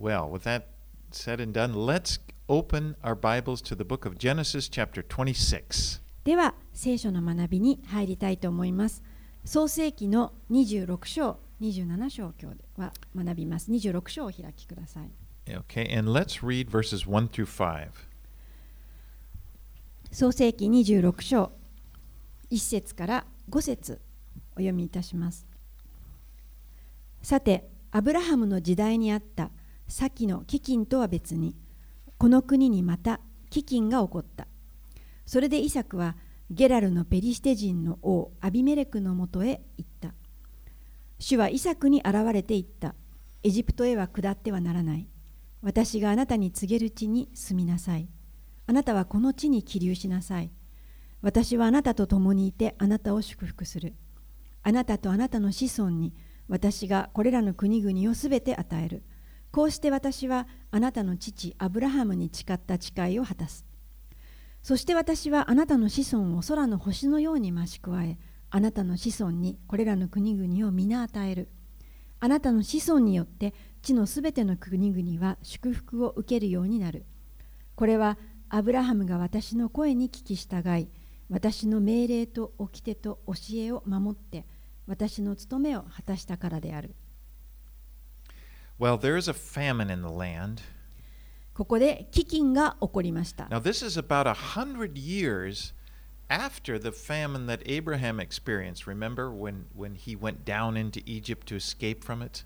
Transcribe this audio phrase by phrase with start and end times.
[0.00, 0.68] Well, with that
[1.10, 6.00] said and done, let's open our Bibles to the book of Genesis, chapter 26.
[6.22, 9.02] では聖書の学びに入りたいと思います
[9.44, 15.10] 創世記の26章27章今日は学びます26章をお開きください
[15.48, 17.88] Okay, and let's read verses 1 through 5.
[20.12, 21.50] 創世記26章
[22.52, 23.98] 1節から5節
[24.52, 25.44] お読みいたします
[27.20, 29.50] さてアブラハムの時代にあった
[29.88, 31.56] 先の飢饉とは別に
[32.18, 33.20] この国にまた
[33.50, 34.46] 飢饉が起こった。
[35.24, 36.16] それでイサクは
[36.50, 40.14] ゲラルのペリシテ人の王アビメレクのもとへ行った。
[41.18, 42.94] 主はイサクに現れて言った。
[43.42, 45.08] エジプトへは下ってはならない。
[45.62, 48.08] 私があなたに告げる地に住みなさい。
[48.66, 50.50] あなたはこの地に起立しなさい。
[51.22, 53.94] 私はあなたと共にいてあなたを祝福する。
[54.62, 56.14] あなたとあなたの子孫に
[56.48, 59.02] 私がこれらの国々をすべて与える。
[59.58, 63.66] こうして私はあなたの父アブラハムに誓った誓いを果たす。
[64.62, 68.18] そして私はあなたの子孫を空の星のように増し加え
[68.50, 71.48] あなたの子孫にこれらの国々を皆与える。
[72.20, 77.04] あなたの子孫によって地のすべての国々は祝福を受けるようになる。
[77.74, 78.16] これは
[78.48, 80.88] アブラハムが私の声に聞き従い
[81.30, 84.46] 私の命令と掟と教えを守って
[84.86, 86.94] 私の務めを果たしたからである。
[88.79, 90.61] Well, there is a famine in the land.
[91.53, 95.73] ここで飢饉が起こりました Now, this is about a hundred years
[96.27, 98.87] after the famine that Abraham experienced.
[98.87, 102.45] Remember when, when he went down into Egypt to escape from it?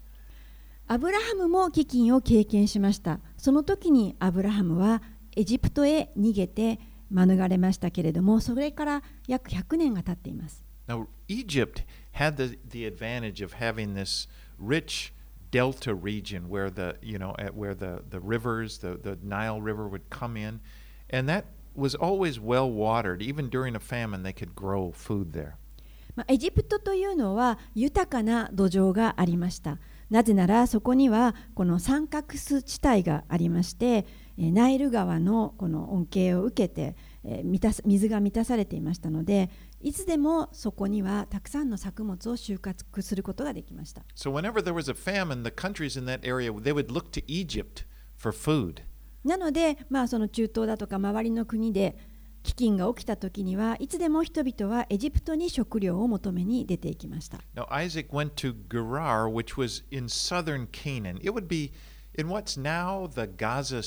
[0.90, 5.02] アブラハムも飢饉を経験しましたその時にアブラハムは
[5.36, 6.80] エジプトへ逃げて
[7.12, 11.84] 免れましたけれどもそれから約100年が経っています Now, Egypt
[12.14, 15.12] had the, the advantage of having this rich
[15.53, 19.87] delta region where the, you know, at where the, the rivers, the, the Nile River
[19.87, 20.61] would come in,
[21.11, 21.45] and that
[21.77, 23.23] was always well watered.
[23.23, 25.57] Even during a famine, they could grow food there.
[26.15, 29.79] まあエジプトというのは豊かな土壌がありました
[30.11, 34.05] なぜならそこにはこの三角巣地帯がありまして
[34.37, 39.49] えーナイル川のこの恩恵を受けてえー満たす水が満たされていましたので
[39.83, 47.23] いつでもそこにはたくさんの作物を収穫することができました So whenever there was a famine, the countries in that area they would look to
[47.27, 47.85] Egypt
[48.17, 48.83] for food.
[49.25, 51.97] なので、まあ、その中東だとか周りの国で
[52.45, 61.19] 飢饉が起きた時にはいつでも人々はエジプトに食料を求めに出ていきました Now Isaac went to Gerar, which was in southern Canaan.
[61.23, 61.73] It would be
[62.15, 63.83] in what's now the Gaza,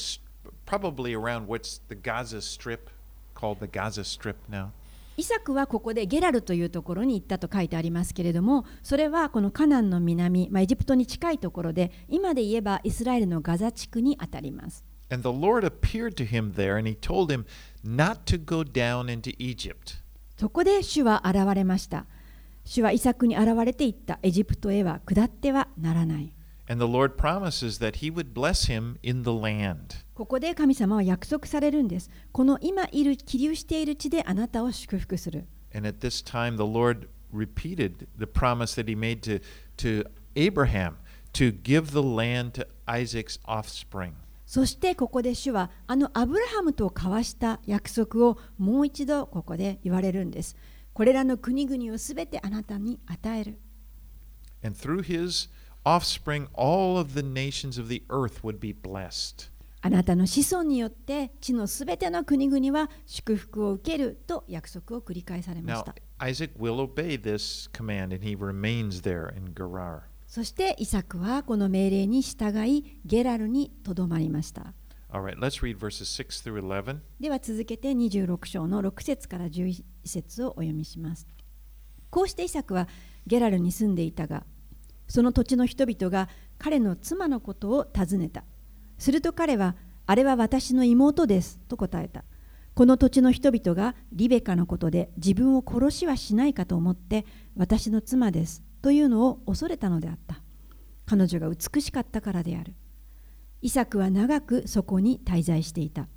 [0.66, 2.90] probably around what's the Gaza Strip,
[3.34, 4.72] called the Gaza Strip now.
[5.18, 17.46] イサクはここでゲラルというところに行ったと書いてありますけれどもそれはこのカナンの南、まあ、エジプトに近いところで今で言えばイスラエルのガザ地区にあたります And the Lord appeared to him there, and he told him
[17.84, 20.02] not to go down into Egypt.
[20.38, 22.08] そこで主は現れました
[22.66, 26.34] 主はイサクに現れていったエジプトへは下ってはならない
[26.68, 30.05] And the Lord promises that he would bless him in the land.
[30.16, 35.46] ここで神様は約束されるんですこの今いる起立している地であなたを祝福する
[35.76, 39.42] And at this time, the Lord repeated the promise that he made to,
[39.78, 40.06] to
[40.38, 40.96] Abraham
[41.34, 44.14] to give the land to Isaac's offspring.
[44.46, 50.56] そしてここで主はあのアブラハムと交わした約束をもう一度ここで言われるんです。
[50.94, 53.59] これらの国々をすべてあなたに与える。
[54.64, 55.50] And through his
[55.84, 59.50] offspring, all of the nations of the earth would be blessed.
[59.85, 65.94] あなたの子孫によって地のすべての国々は祝福を受けると約束を繰り返されまし Now, た。
[69.53, 70.00] Gerar.
[70.25, 74.73] そしてイサクはこの命令に従いゲラルにとどまりました。
[75.12, 76.97] Right, let's read verses 6 through 11.
[77.19, 81.28] では続けて26章の6節から11節をお読みします。
[82.09, 82.88] こうしてイサクは
[83.28, 84.47] ゲラルに住んでいたが、
[85.07, 88.46] その土地の人々が彼の妻のことを尋ねた。
[88.98, 89.76] すると彼は、
[90.06, 92.24] あれは私の妹ですと答えた。
[92.76, 97.26] この土地の人々がリベカのことで自分を殺しはしないかと思って
[97.56, 100.42] 私の妻ですというのを恐れたのであった。
[101.06, 102.74] 彼女が美しかったからである。
[103.62, 106.08] イサクは長くそこに滞在していた。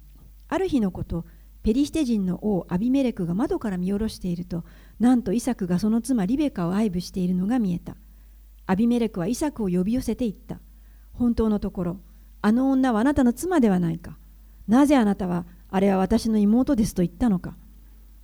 [0.48, 1.24] ある日のこと、
[1.62, 4.64] ペリシテ人の王アビメレクが窓から見下ろしていると、
[4.98, 7.96] なんとイサクがその妻リベカを愛撫しているのが見えた。
[8.66, 10.60] アビメレクはイサクを呼び寄せていった。
[11.12, 12.00] 本当のところ、
[12.40, 14.18] あの女はあなたの妻ではないか。
[14.66, 17.56] なぜあなたは、あれは私の妹ですと言ったのか。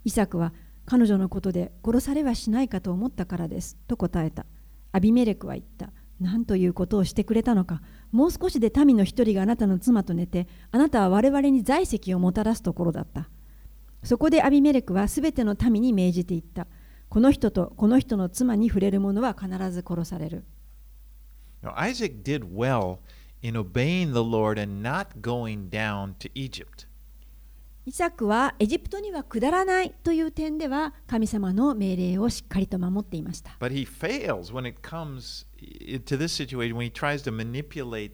[0.05, 0.53] イサクは、
[0.87, 3.77] 彼女のことで殺されはしないかと思ったからです。
[3.87, 4.47] と答えた。
[4.93, 5.91] アビメレクは言った。
[6.21, 7.83] 何ということをしてくれたのか。
[8.13, 13.29] もう少しで民の一人があなたの妻と寝て、あなたは我々に在籍をもたらすところだった。
[14.03, 16.67] そこでアビメレクはすべての民に命じていった。
[17.09, 20.45] この人とこの人の妻に触れる者は必ず殺される。
[21.63, 22.99] Now, Isaac did well
[23.45, 26.87] in obeying the Lord and not going down to Egypt.
[27.85, 33.55] イサクはエジプトには下らないという点では神様の命令をしっかりと守っていました。
[33.61, 35.45] But he fails when it comes
[36.07, 38.13] to this situation, when he tries to manipulate,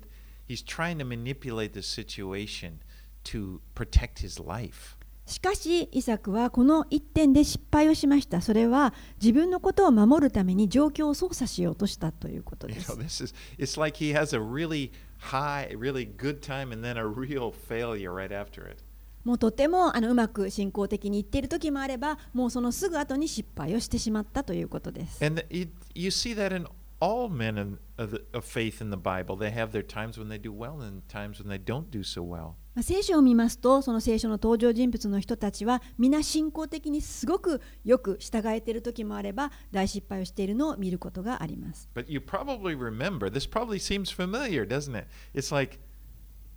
[0.49, 2.81] he's trying to manipulate the situation
[3.23, 4.97] to protect his life.
[5.26, 8.41] しかしイサクはこの一点で失敗をしました。
[8.41, 8.93] それは
[9.23, 13.23] 自分のことを守るために状況を操作しようとしたということ You で know, す。
[13.23, 14.91] this is it's like he has a really
[15.21, 18.83] high, really good time and then a real failure right after it.
[19.23, 25.25] もうとてもあのうまく進行的にいっている時もあれば、もうそのすぐ後に失敗をしてしまったということです。
[25.25, 26.67] And it, you see that in
[27.00, 29.36] all men in, of, the, of faith in the Bible.
[29.36, 32.24] They have their times when they do well and times when they don't do so
[32.24, 32.56] well.
[32.74, 41.88] まあ聖書を見ますと、その聖書の登場人物の人たちは、皆信仰的にすごくよく従えている時もあれば、大失敗をしているのを見ることがあります。
[41.96, 45.08] But you probably remember, this probably seems familiar, doesn't it?
[45.34, 45.80] It's like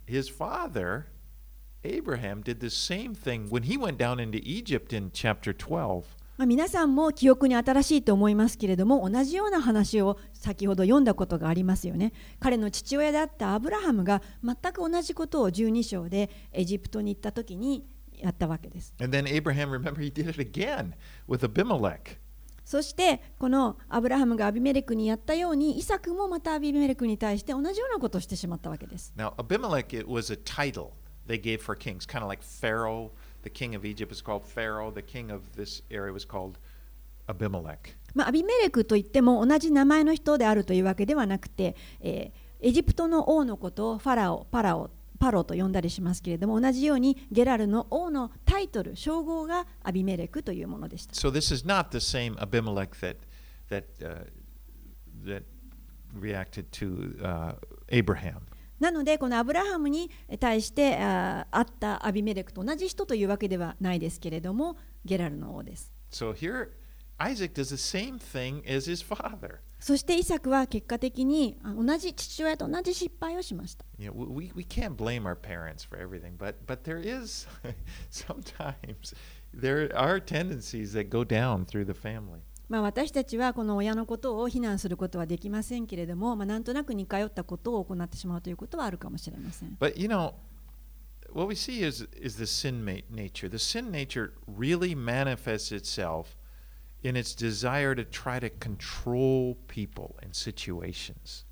[0.07, 1.05] his father,
[1.83, 6.03] Abraham, did the same thing when he went down into Egypt in chapter 12.
[6.36, 17.86] まあ、皆さんも記憶に新しいと思いますけれども同じような話を先ほど読んだことがありますよね彼の父親であったアブラハムが全く同じことを12章でエジプトに行った時に
[18.16, 20.94] やったわけです And then Abraham, remember, he did it again
[21.28, 22.18] with Abimelech.
[22.64, 30.92] そしてこのアブラハムがアビメレクにやったようにイサクもまたアビメレクに対して同じようなことをしてしまったわけです Now, Abimelech it was a title
[31.26, 33.10] they gave for kings, kind of like Pharaoh.
[33.44, 34.92] The king of Egypt was called Pharaoh.
[34.92, 36.58] The king of this area was called
[37.28, 37.94] Abimelech.
[38.14, 44.88] まあ、アビメレクといっても同じ名前の人であるというわけではなくて、えーエジプトの王のことをファラオ、パラオ、
[45.18, 51.12] パロと呼んだりしますけれども同じようにゲラルの王のタイトル、称号がアビメレクというものでした。
[51.12, 53.16] So this is not the same Abimelech that
[53.68, 54.24] that uh,
[55.26, 55.42] that
[56.18, 57.52] reacted to uh,
[57.90, 58.46] Abraham.
[58.80, 60.10] なのでこのアブラハムに
[60.40, 65.92] 対してあったアビメレクと同じ人というわけではないですけれどもゲラルの王です。
[66.10, 66.70] So here,
[67.18, 69.58] Isaac does the same thing as his father.
[69.78, 73.84] そしてイサクは結果的にあ同じ父親と同じ失敗をしました。
[73.98, 77.46] You know, we, we can't blame our parents for everything, but but there is
[78.10, 79.14] sometimes
[79.52, 82.40] there are tendencies that go down through the family.
[82.68, 89.76] まあ、私たちはこの親のことを非難することはできませんけれども、まあ、なんとなく似通ったことを行ってしまうということはあるかもしれません。
[89.80, 90.34] But you know,
[91.32, 93.48] what we see is is the sin ma- nature.
[93.50, 96.36] The sin nature really manifests itself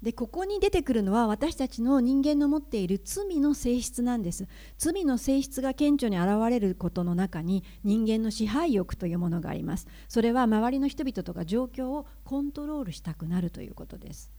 [0.02, 4.48] でここに出てくるのは私たちの人間の持っている罪の性質なんです。
[4.78, 9.86] 罪の性質が顕著に現れることの中に人間の支配欲というものがあります。
[10.08, 14.32] それは周りの人々とか状況をコントロールしたくなるということです。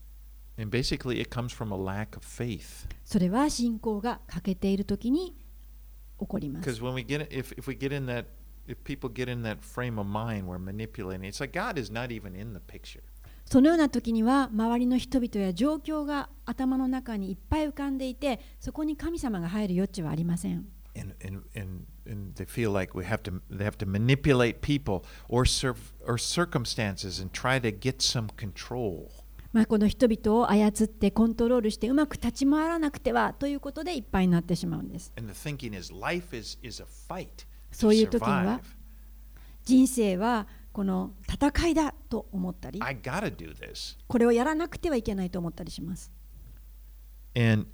[0.58, 2.88] And basically, it comes from a lack of faith.
[3.06, 5.36] それは信仰が欠けている時に
[6.20, 6.66] 起こります
[8.68, 11.26] If people get in that frame of mind, we're manipulating.
[11.26, 13.04] It's like God is not even in the picture.
[13.46, 20.66] そのような時には周りの人々や状況が頭の中にいっぱい浮かんでいてそこに神様が入る余地はありません。
[20.96, 25.46] and and and, and they feel like we have to they have to manipulate people or
[25.46, 29.10] serve or circumstances and try to get some control
[29.52, 35.14] まあ、この人々を操ってコントロールしてうまく立ち回らなくてはということでいっぱいになってしまうんです。
[35.16, 38.62] and the thinking is life is is a fight そういう時には
[39.64, 42.80] 人生はこの戦いだと思ったり
[44.08, 46.12] これをやらなくてはいけないと思ったりします。
[47.36, 47.66] and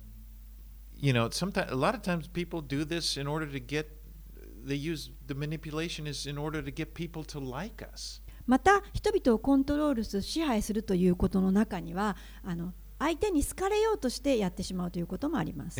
[0.96, 3.88] you know sometimes a lot of times people do this in order to get
[4.66, 15.80] they use the manipulation is in order to get people to like us また人々をコントロールする支配するということの中にはあの相手に好かれようとしてやってしまうということもあります。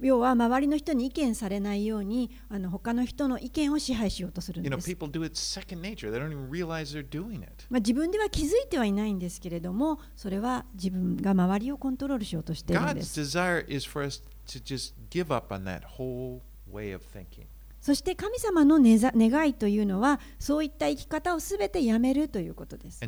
[0.00, 4.70] 要は周りの人に意見されないようにあの他の人の意見を支配しようとするんです。
[7.68, 13.20] まあ、自分では気づいてはいないんですけれども、それは自分が周りをコントロールしようとしているんです。
[17.90, 23.00] そして神様の願いというのは、そういった生き方をすべてやめるということです。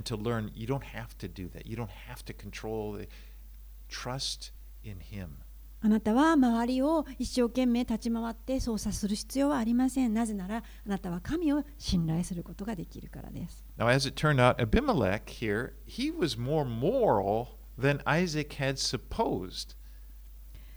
[5.82, 10.14] あなたは周りを一生懸命立ち回って操作する必要はありません。
[10.14, 13.64] なぜなら、あなたは神を信頼することができるからです。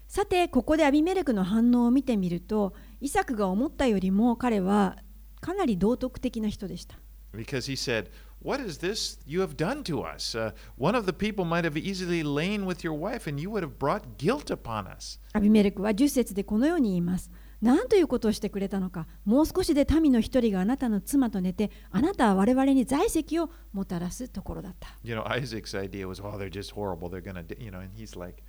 [0.08, 4.98] さて、ここでアビメレクの反応を見てみると、イサクが思ったよりも彼は
[5.42, 6.98] かなり道徳的な人でした。
[7.34, 8.10] Because he said,
[8.42, 10.36] What is this you have done to us?
[10.38, 13.64] Uh, one of the people might have easily lain with your wife, and you would
[13.64, 15.20] have brought guilt upon us.
[15.34, 17.32] アビメレクは10節でこのように言います。
[17.62, 24.90] 何ということをしてくれたのか、もう少しで民の一人があなたの妻と寝て、あなたは我々に在籍をもたらすところだった。
[25.04, 27.10] You know, Isaac's idea was, Oh, they're just horrible.
[27.10, 28.44] They're to, you know, and he's like,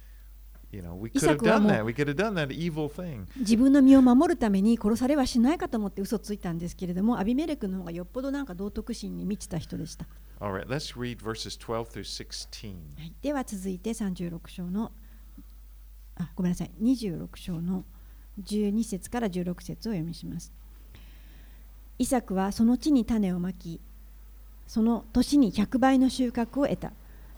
[0.76, 1.84] You know, we could Isaac have done はもう- that.
[1.84, 3.26] We could have done that evil thing.
[3.38, 10.06] 自分の身を守るために殺されはしないかと思って嘘ついたんですけれども、アビメレクの方がよっぽどなんか道徳心に満ちた人でした。
[10.38, 12.74] Right, let's read verses 12 through 16.
[12.98, 14.92] はい、では続いて36章の
[16.16, 17.84] あごめんなさい26章の
[18.42, 20.52] 12節から16節を読みします
[21.98, 23.80] イサクはその地に種をまき
[24.66, 26.92] その年に100倍の収穫を得た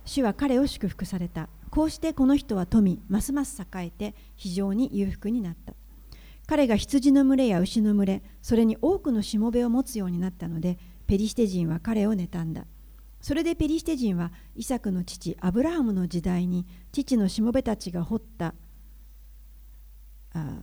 [0.04, 5.74] 主は彼を祝福されたこうしてこの人は富ますます栄えて非常に裕福になった。
[6.46, 12.64] 彼が羊の群れや牛の群れそれに多くのしもべを持つようになったのでペリシテ人は彼を妬んだ。
[13.20, 18.54] それでペリシテ人はイサクの父アブラハムの時代に父のしもべたちが掘った
[20.32, 20.60] あ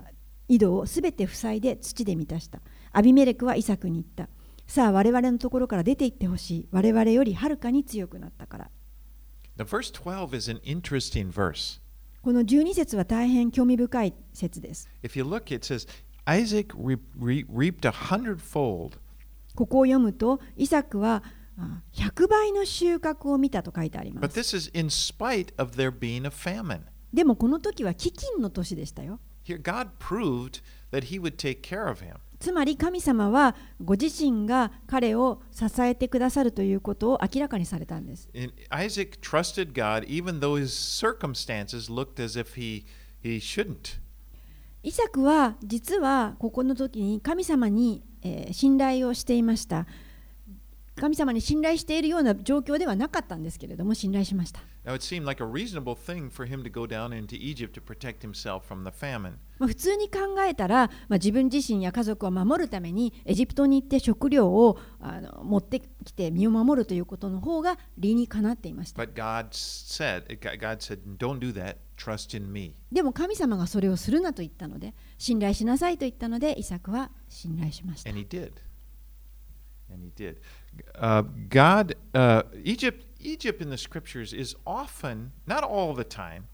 [0.47, 2.61] 井戸をすべて塞いで土で満たした。
[2.91, 4.29] アビメレクはイサクに言った。
[4.67, 6.67] さあ我々のところから出て行ってほしい。
[6.71, 8.71] 我々よりはるかに強くなったから。
[12.21, 14.89] この12節は大変興味深い説です。
[19.55, 21.23] ここを読むと、イサクは
[21.93, 24.23] 100倍の収穫を見たと書いてあります。
[27.13, 29.21] でもこの時は飢饉の年でしたよ。
[32.45, 38.29] つまり神様はご自身が彼を支えてくださるということを明らかにされたんです。
[44.83, 49.87] イサクは実はここの時に神様に、え、信頼をしていました。
[50.95, 54.61] 神様に信頼しているような状況ではなかったんですけれども、信頼しました。
[59.57, 69.01] まあ、普通に考えたら、まあ、自分自身や家族を守るためにエジプトに行って食料をあの持ってきて身を守るということの方が理にかなっていました。
[69.01, 71.77] But God said, God said, don't do that.
[71.97, 72.73] Trust in me.
[72.91, 78.09] でも神様がそれをするなと言ったので信頼しなさいと言ったのでイサクは信頼しました。
[78.09, 78.51] And he did.
[79.91, 80.37] And he did.
[80.99, 86.47] Uh, God, uh, Egypt, Egypt in the scriptures is often, not all the time,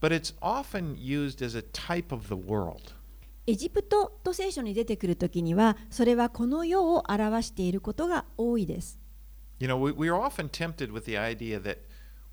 [0.00, 2.94] but it's often used as a type of the world.
[3.46, 8.98] エジプトと聖書に出てくるときにはそれはこの世を表していることが多いです。
[9.58, 11.78] You know, we, we are often tempted with the idea that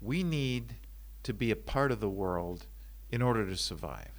[0.01, 0.75] we need
[1.23, 2.67] to be a part of the world
[3.11, 4.09] in order to survive.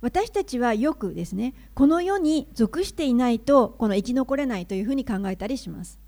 [0.00, 5.98] 私たちはよくですねこの世に属していないとこの生き残れないというふうに考えたりします。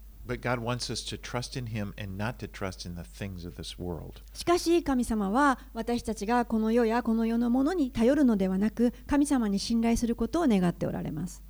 [4.35, 11.43] しかし神様は私たちがこの世やこの世のものに頼るのではなく神様に信頼することを願っておられます。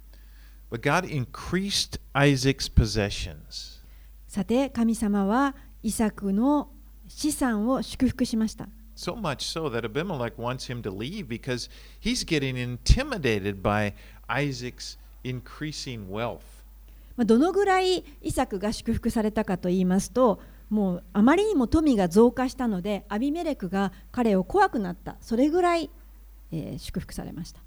[0.70, 3.82] But God increased Isaac's possessions.
[4.26, 6.70] さて神様はイサクの
[7.08, 8.68] 資産を祝福しました。
[8.94, 11.68] So much so that Abimelech wants him to leave because
[12.00, 13.94] he's getting intimidated by
[14.28, 16.61] Isaac's increasing wealth.
[17.16, 20.40] まあどのぐらいイサクが祝福されたかと言いますと
[20.70, 25.16] もうあまりにも富が増加したのでアビメレクが彼を怖くなった。
[25.20, 25.90] それぐらい、
[26.50, 27.60] えー祝福されました.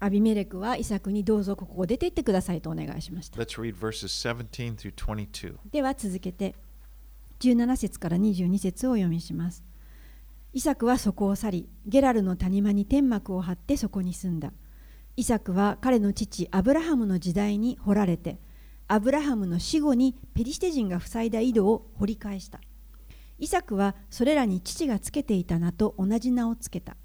[0.00, 3.40] アビメレクはイサクにどうぞここを出て行ってくださいとお願いしました。
[3.40, 5.54] Let's read verses 17 through 22.
[5.70, 6.54] では続けて
[7.40, 9.62] 17節から22節をお読みします。
[10.52, 14.52] イサクはそこを去りゲラルの谷間に天幕を張ってそこに住んだ
[15.14, 18.38] イサクは彼の父アブラハムの時代に掘られて
[18.88, 22.60] アブラハムの死後にペリシテ人が塞いだ井戸を掘り返した。
[23.38, 26.96] イサクはそれらに父がつけていた名と同じ名をつけた。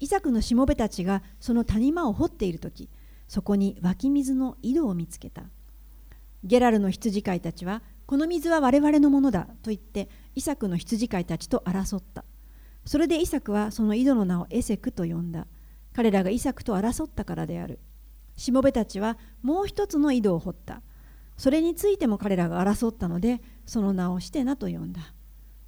[0.00, 2.90] イサクのしもべたちがその谷間を掘っている時
[3.26, 5.44] そこに湧き水の井戸を見つけた。
[6.44, 12.24] ゲラルの羊飼いたちはこの水は我々のものだと言ってイサクの羊飼いたちと争った。
[12.84, 15.46] それでイサクはその井戸の名をエセクと呼んだ。
[16.00, 17.78] 彼らがイサクと争ったからである。
[18.34, 20.80] しもべたちはもう一つの井戸を掘った。
[21.36, 25.12] それについても彼らが争ったのでその名をシテナと呼んだ。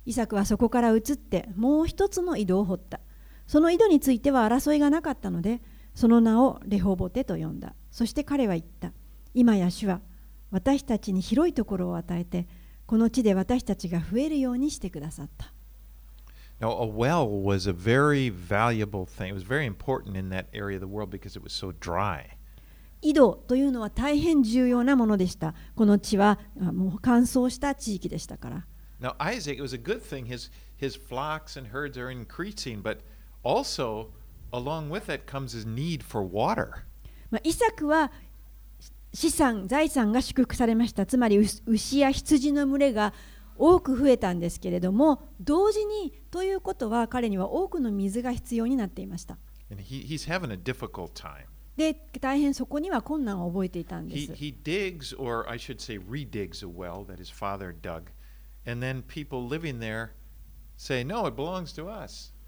[0.07, 3.01] イサクはそこから移ってもう一つの井戸を掘った。
[3.47, 5.61] その井戸については争いがなかったので
[5.95, 7.75] その名をレホボテと呼んだ。
[7.91, 8.95] そして彼は言った。
[9.35, 10.01] 今や主は
[10.51, 12.49] 私たちに広いところを与えて
[12.87, 15.53] この地で私たちが増えるようにしてくださった。
[16.63, 19.31] Now, a well was a very valuable thing.
[19.31, 22.39] It was very important in that area of the world because it was so dry.
[23.05, 28.67] 井戸というのは大変重要なものでしたこの地はあもう乾燥した地域でしたから
[29.01, 30.27] Now, Isaac, it was a good thing.
[30.27, 32.99] His, his flocks and herds are increasing, but
[33.43, 34.11] also
[34.53, 36.85] along with that comes his need for water.
[37.33, 38.13] まあ、イサクは
[39.13, 41.07] 資産、財産が祝福されました。
[41.07, 43.13] つまり牛牛や羊の群れが
[43.65, 49.39] 多く増えたんですけれども同時にということは彼には多くの水が必要になっていました。
[51.77, 54.33] で大変そこには困難を覚えていたんです。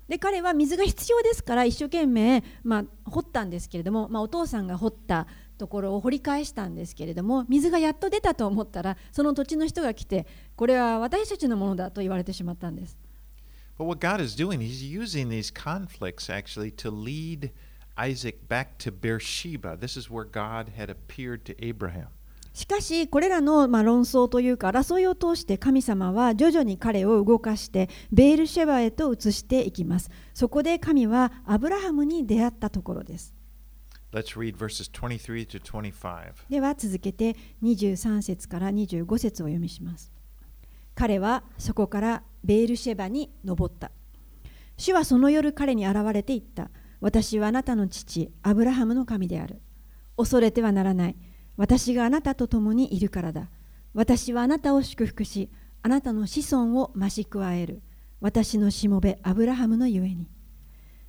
[0.09, 5.26] で彼は、水が必要ですから一生懸命、ま、掘ったんですけれども、ま、お父さんが掘った。
[5.56, 12.99] ところを掘り返したんですけれども、水がやっと出たと思ったら、その土地の人が来て、これは私たちのものだと言われてしまったんです。
[13.78, 17.50] But what God is doing, He's using these conflicts actually to lead
[17.96, 19.76] Isaac back to Beersheba.
[19.76, 22.08] This is where God had appeared to Abraham.
[22.54, 33.34] しかしこれらのまあ論争というか争いを通して神様は徐々に彼を動かしてベールシェバへと移していきますそこで神はアブラハムに出会ったところです
[34.14, 36.35] Let's read verses 23 to 25.
[36.49, 40.12] では続けて23節から25節を読みします。
[40.94, 43.90] 彼はそこからベールシェバに登った。
[44.76, 46.71] 主はその夜彼に現れて言った。
[47.00, 49.61] 私はあなたの父アブラハムの神である。
[50.16, 51.16] 恐れてはならない。
[51.56, 53.50] 私があなたと共にいるからだ。
[53.94, 55.50] 私はあなたを祝福し
[55.83, 57.83] あなたの子孫を増し加える。
[58.21, 60.28] 私のしもべアブラハムのゆえに。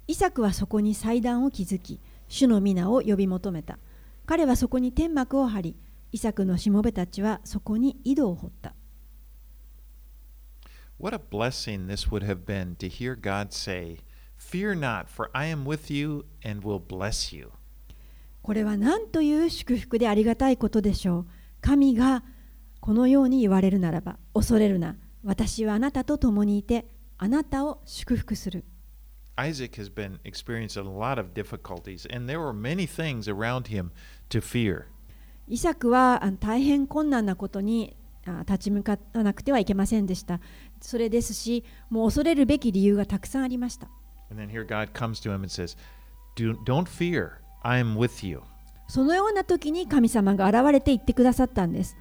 [0.08, 3.80] イサクはそこに祭壇を築き主の皆を呼び求めた。
[4.26, 5.76] 彼はそこに天幕を張り
[6.12, 8.74] イサクのしもべたちはそこに井戸を掘った。
[10.98, 14.00] What a blessing this would have been to hear God say,
[14.38, 17.52] Fear not, for I am with you and will bless you.
[18.42, 21.26] これは何という祝福でありがたいことでしょう。
[21.62, 22.24] 神が
[22.80, 24.96] このように言われるならば恐れるな。
[25.24, 26.86] 私はあなたと共にいて
[27.18, 28.64] あなたを祝福する
[29.38, 33.92] Isaac has been experiencing a lot of difficulties, and there were many things around him
[34.30, 34.86] to fear.
[35.48, 37.96] イサクはあ大変困難なことに
[38.26, 40.40] あ立ち向かわなくてはいけませんでした
[40.82, 43.88] それですしもう恐れるべき理由がたくさんありました
[44.32, 45.78] And then here God comes to him and says,
[46.36, 48.42] Do, Don't fear, I am with you.
[48.88, 51.96] そのような時に神様が現れて言ってくださったんです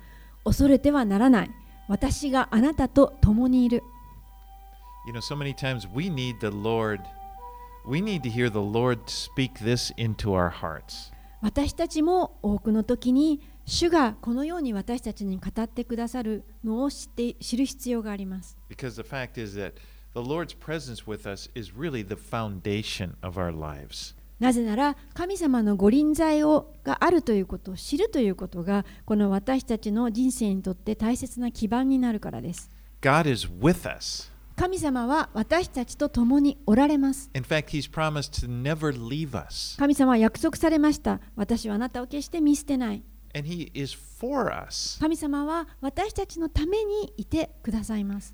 [0.45, 1.51] 恐れてはならない
[1.89, 3.83] 私があなたと共にいる
[5.07, 7.01] You know, so many times we need the Lord,
[7.87, 11.13] We need to hear the Lord speak this into our hearts.
[11.43, 18.57] 私たちも多くの時に主がこのように私たちに語ってくださるのを知って知る必要があります。
[18.71, 18.79] Really、
[24.41, 32.71] なぜなら神様のご臨在をがあるということを知るということがこの私たちの人生にとって大切な基盤になるからです。
[33.03, 34.34] God is with us.
[34.57, 37.29] 神様は私たちと共におられます。
[39.77, 41.21] 神様は約束されました。
[41.35, 43.03] 私はあなたを決して見捨てない。
[45.01, 48.33] 神様は私たちのためにいてくださいます。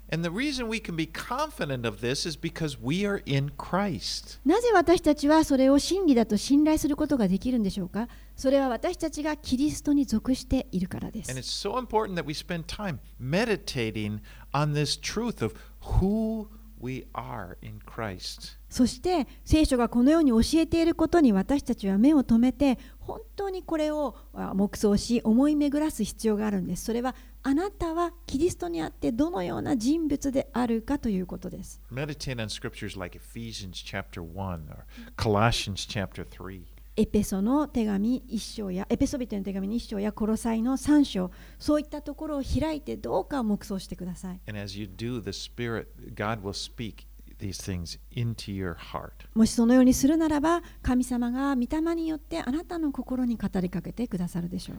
[4.45, 8.09] なぜ私たちはそれを真理だと信頼することができるんでしょうか？
[8.37, 11.31] それは私たちがキリストに属しているからです。
[15.81, 16.49] Who
[16.81, 18.57] we are in Christ.
[18.69, 34.85] そして聖書がこのように教えていることに私たちは目を留めて本当にこれをあ黙想し思い巡らす必要があるんですそれはあなたはキリストにあってどのような人物であるかということです Meditate on scriptures like Ephesians chapter 1 or
[35.17, 36.63] Colossians chapter 3.
[36.97, 44.41] エペソの手紙一章やエペソビトの手紙一章やコロサイの三章そういったところを開いてどうか黙想してください。
[49.35, 54.77] もしそのようにするならば神様が御霊によってあなたの心に語りかけてくださるでしょう。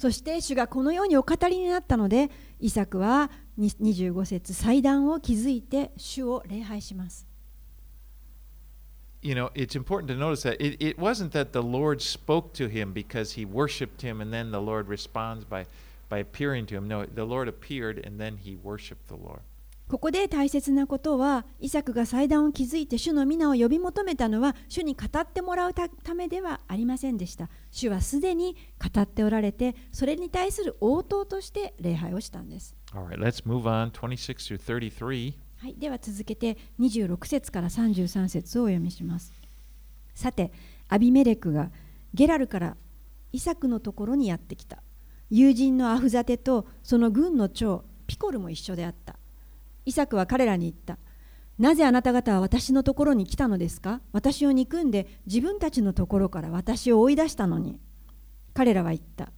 [0.00, 7.26] そして主がこのようにお語りになったのでイサクは25節祭壇を築いて主を礼拝します
[9.22, 12.68] You know, it's important to notice that it, it wasn't that the Lord spoke to
[12.68, 15.66] him because he worshiped him and then the Lord responds by,
[16.08, 16.88] by appearing to him.
[16.88, 19.42] No, the Lord appeared and then he worshiped the Lord.
[19.90, 35.34] ここで大切なことはイサクが祭壇を築いて主の皆を呼び求めたのは主に語ってもらうためではありませんでした主はすでに語っておられてそれに対する応答として礼拝をしたんです All right, let's move on 26 through 33.
[35.58, 39.32] はい、では続けて26節から33節をお読みします
[40.14, 40.50] さて
[40.88, 41.70] アビメレクが
[42.14, 42.76] ゲラルから
[43.32, 44.82] イサクのところにやってきた
[45.28, 49.16] 友人のアフザテとその軍の長ピコルも一緒であった
[49.84, 50.98] イサクは彼らに言った。
[51.58, 54.00] なぜあなた方は私のところに来たのですか？
[54.12, 57.78] 私を憎んで自分たちのところから私を追い出したのに。
[58.54, 59.30] 彼らは言った。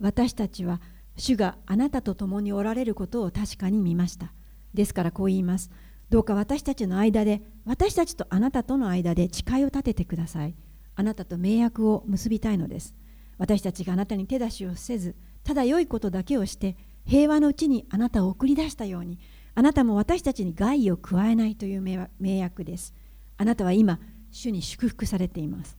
[0.00, 0.80] 私たちは
[1.16, 4.32] 主があなたと共におられることを確かに見ました。
[4.72, 5.70] ですからこう言います。
[6.10, 10.54] どうか私たちの間で、私たちとあなたとの間で誓いを立ててください。
[10.96, 12.94] あなたと盟約を結びたいのです。
[13.38, 19.18] 私たちがあなたに手出しをせず、ただ良いことだけをして、平和のうちにあなたを送り出したように、
[19.54, 22.94] あなたも私たちに害を加えないという名約です。
[23.36, 24.00] あなたは今、
[24.30, 25.76] 主に祝福されています。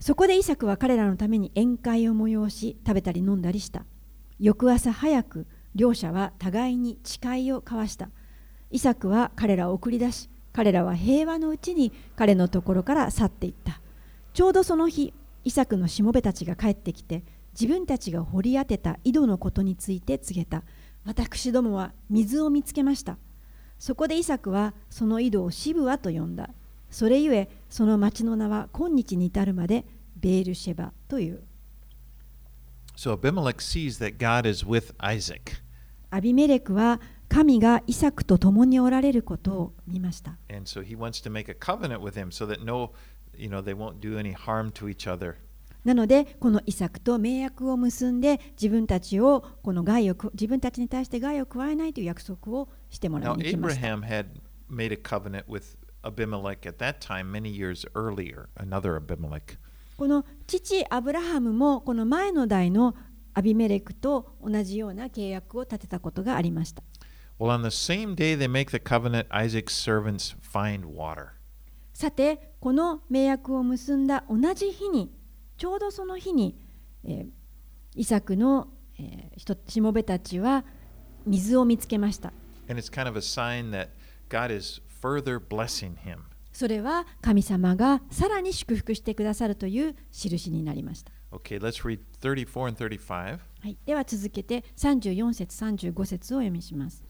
[0.00, 3.84] そこでイサクは彼らのために宴会を催し、食べたり飲んだりした。
[4.40, 8.10] 翌朝早く、両者は互いに誓いを交わした。
[8.70, 13.80] イサクは彼らを送り出し、彼らは平和のうちに彼のところから去っていった。
[14.32, 15.12] ちょうどその日、
[15.44, 17.22] イサクのしもべたちが帰ってきて、
[17.52, 20.62] 自分たちが掘り当てた井戸のことについて告げた。
[21.08, 23.16] 私どもは水を見つけました
[23.78, 26.50] そこでイサクはその井戸をシブアと呼んだ
[26.90, 31.42] それゆえその町の名は今日に至るまでベールシェバという
[32.97, 35.61] So Abimelech sees that God is with Isaac.
[36.09, 40.37] アビメレクは神がイサクと共におられることを見ました。
[40.49, 42.91] And so he wants to make a covenant with him so that no,
[43.35, 45.35] you know, they won't do any harm to each other.
[45.83, 53.87] なのでこのイサクと盟約を結んで自分たちをこの害を自分たちに対して害を加えないという約束をしてもらいに来ました。
[53.87, 54.25] Now, Abraham had
[54.69, 59.57] made a covenant with Abimelech at that time many years earlier, another Abimelech.
[59.98, 62.94] この父アブラハムもこの前の代の
[63.34, 66.84] アビメレクと同じような契約を立てたことがありました。
[67.40, 71.30] Well, on the same day they make the covenant, Isaac's servants find water.
[71.94, 75.12] さて、この盟約を結んだ同じ日に
[75.56, 76.56] ちょうどその日に、
[77.02, 77.28] えー、
[77.96, 78.68] イサクの、
[79.00, 80.64] えー、しもべたちは
[81.26, 82.32] 水を見つけました。
[82.68, 83.18] Kind of
[86.58, 91.12] それは神様がさらに祝福してくださるという印になりました。
[91.30, 93.38] Okay, let's read 34 and 35.
[93.60, 97.04] はい、では続けて34節35節を読みします。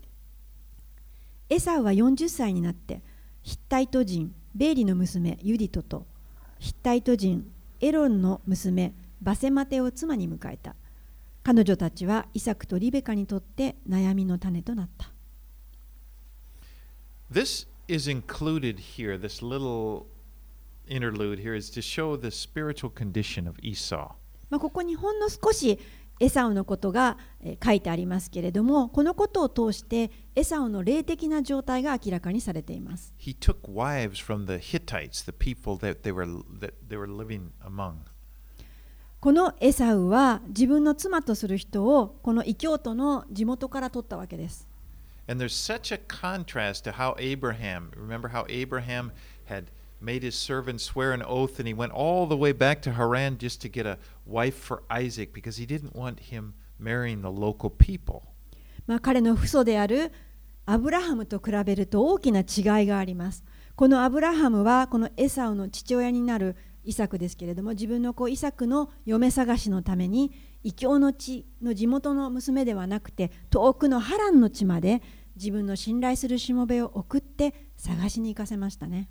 [1.48, 3.00] エサウは40歳になって
[3.40, 6.06] ヒッタイト人ベーリの娘ユディトと
[6.58, 10.76] ヒッタイト人エロンの娘バセマテを妻に迎えた
[11.42, 15.10] 彼女たちはイサクとリベカにとって悩みの種となった
[17.32, 20.06] This is included here, this little
[20.86, 24.14] interlude here is to show the spiritual condition of Esau.
[24.50, 25.78] まあここにほんの少し
[26.20, 27.16] エサウのことが
[27.64, 33.14] 書いてありますけれども、このことを通してエサウの霊的な状態が明らかにされています。
[33.18, 36.26] He took wives from the Hittites, the people that they were,
[36.60, 37.94] that they were living among.
[39.20, 44.67] このエサウは自分の妻とする人をこの異教徒の地元から取ったわけです。
[45.28, 49.12] And there's such a contrast to how Abraham, remember how Abraham
[49.44, 52.92] had made his servant swear an oath, and he went all the way back to
[52.92, 57.30] Haran just to get a wife for Isaac because he didn't want him marrying the
[57.30, 58.22] local people.
[58.86, 60.12] まあ彼の父祖である
[60.64, 63.44] アブラハムと比べると大きな違いがあります。
[63.76, 75.02] このアブラハムはこのエサウの父親になるイサクですけれども自分の子イサクの嫁探しのために異教の地の地元の娘ではなくて遠くのハランの地まで
[75.38, 79.08] 自分の信頼するしもべを送って探しに行かせましたね。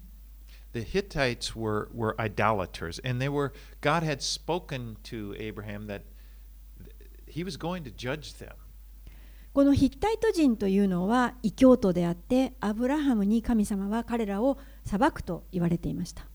[0.74, 6.04] the Hittites were, were idolaters, and they were God had spoken to Abraham that
[7.26, 8.54] he was going to judge them.
[9.54, 16.28] このヒッタイト人というのは異教徒であってアブラハムに神様は彼らを裁くと言われていました。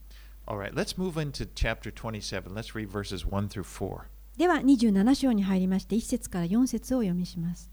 [0.46, 2.52] Right, let's move into chapter 27.
[2.52, 4.00] Let's read verses 1 through 4.
[4.36, 7.71] では27章に入りまして1節から4節を読みします。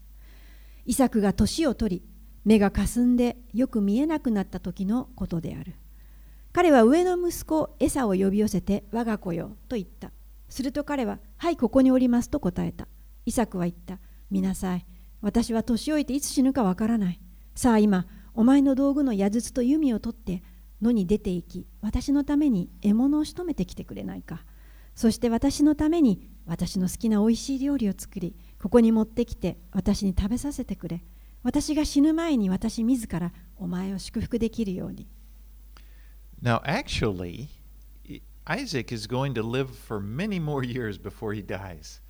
[0.86, 2.02] イサクが年を取り
[2.44, 5.74] 目がかすんでよく見えなくなった時のことである。
[6.52, 10.10] 彼は上の息子エサを呼び寄せて我が子よと言った。
[10.48, 12.88] すると彼は、はい、ここにおりますと答えた。
[13.24, 13.98] イサクは言った。
[14.30, 14.86] 見なさい。
[15.20, 17.20] 私は年老いていつ死ぬかわからない。
[17.54, 20.42] さあ今、お前の道具の矢筒と弓を取って
[20.80, 24.44] 野に出て行き、私のために獲物を仕留めてきてくれないか。
[24.94, 31.02] そして私のために私の好きなおいしい料理を作り、ここに持ってきて私に食べさせてくれ。
[31.42, 35.08] 私が死ぬ前に私自らお前を祝福できるように。
[36.42, 37.48] Now, actually,
[38.44, 42.02] Isaac is going to live for many more years before he dies.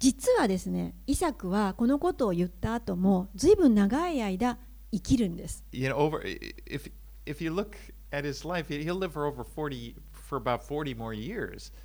[0.00, 4.58] 実はですね、イサクはこのことを言った後も、ずいぶん長い間
[4.90, 5.64] 生きるんです。
[5.70, 6.20] You know, over
[6.66, 6.90] if
[7.24, 7.76] if you look
[8.10, 9.94] at his life, he'll live for over 40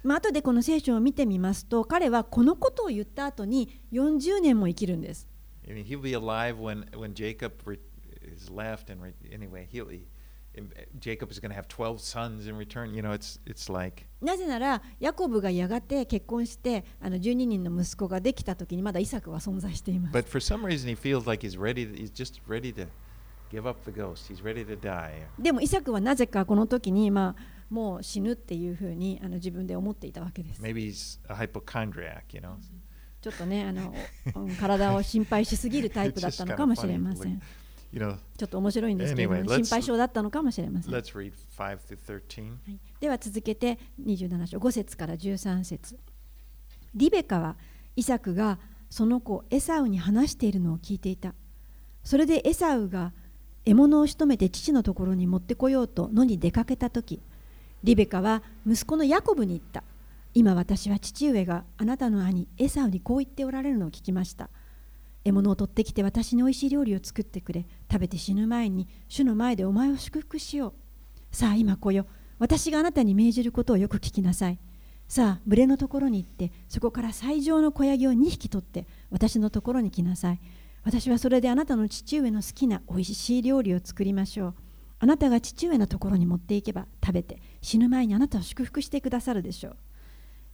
[0.03, 5.27] まあとでこの聖書を見てみますと彼はこのことを言った後に40年も生きるんです。
[14.21, 20.13] なぜなら、ヤコブがやがて結婚して、あの12人の息子ができたとに、まだイサクは存在しています。
[25.39, 30.61] でも、イサクはなぜかこの時に、まあ、もう死ぬっていうふうにあの自分で思っていたわけです。
[30.61, 32.21] Maybe he's a hypochondriac.
[32.33, 32.55] You know?
[33.21, 33.93] ちょっとねあの、
[34.35, 37.41] うん体を心配しすぎるタイプだったのかもしれません。
[37.91, 38.17] You know.
[38.37, 40.93] ちょっと面白いんですけれども、Anyway, 心配性だったのかもしれません。
[40.93, 42.71] は Let's read 5 through 13.
[42.71, 45.97] い、では続けて27章5節から13節
[46.95, 47.57] リベカは
[47.95, 51.33] イサクがその子エサウに話しているのを聞いていた。
[52.03, 53.11] それでエサウが
[53.65, 57.21] 獲物を仕留めて父のところに持ってこようと野に出かけた時
[57.83, 59.83] リベカは息子のヤコブに言った。
[60.33, 64.49] 今私は父上があなたの兄エサウにこう言っておられるのを聞きました。
[65.23, 67.65] 獲物を取ってきて私においしい料理を作ってくれ。
[67.91, 70.73] 食べて死ぬ前に主の前でお前を祝福しよう。
[71.35, 72.05] さあ今来よ。
[72.39, 74.59] 私があなたに命じることをよく聞きなさい。
[75.07, 80.39] さあ群れのところに行ってそこから最上の子ヤギを2匹取って私のところに来なさい。
[80.83, 84.53] 私はそれであなたの父上の好きなおいしい料理を作りましょう。
[84.99, 89.77] あなたが父上のところに持っていけば食べて死ぬ前にあなたを祝福してくださるでしょう。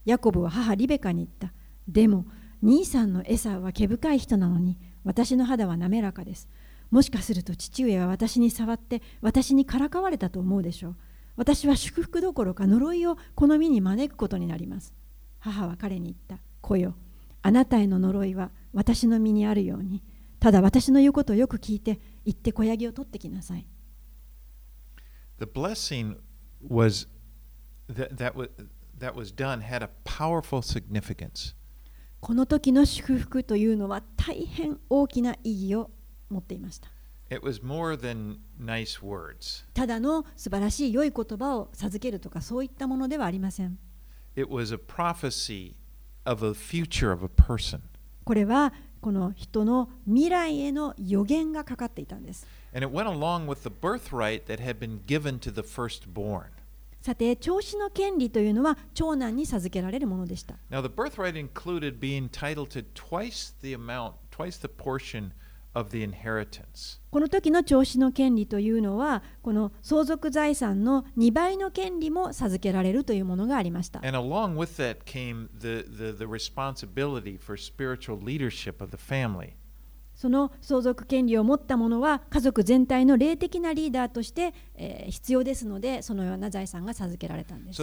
[0.06, 1.54] ヤコブは母リベカに言った。
[1.88, 2.26] でも、
[2.62, 6.50] 兄さんのエサは毛深い人なのに、私の肌は滑らかです。
[6.92, 10.96] もしかすると父上は私に触って、私にからかわれたと思うでしょう。
[11.36, 14.94] 私は祝福どころか呪いをこの身に招くことになります。
[15.40, 16.44] 母は彼に言った。
[16.62, 16.96] 子よ、
[17.42, 20.04] あなたへの呪いは私の身にあるように、
[20.40, 23.66] ただ私の言うことをよく聞いて、行って小ヤギを取ってきなさい。
[25.39, 26.17] The blessing
[26.61, 27.07] was
[27.89, 28.49] that that was
[28.99, 31.55] that was done had a powerful significance.
[32.21, 35.91] この時の祝福というのは大変大きな意義を
[36.29, 36.91] 持っていました。
[37.31, 39.65] It was more than nice words.
[39.75, 43.79] ただの素晴らしい良い言葉を授けるとかそういったものではありません。
[44.35, 45.75] It was a prophecy
[46.25, 47.81] of a future of a person.
[48.25, 48.73] これは
[49.04, 52.48] この人の未来への予言がかかっていたんです。
[52.74, 56.46] And it went along with the birthright that had been given to the firstborn.
[57.02, 60.56] さて、長子の権利というのは長男に授けられるものでした。
[60.72, 65.32] Now, the birthright included being entitled to twice the amount, twice the portion
[65.74, 66.08] of the
[67.10, 74.00] この時の調子の権利というのは、この相続財産の2倍の権利も授けられるというものがありました。
[80.16, 87.78] その相続権利を持った者は、家族全体の霊的なリーダーとして、えー、必要ですので、そのような財産が授けられたんです。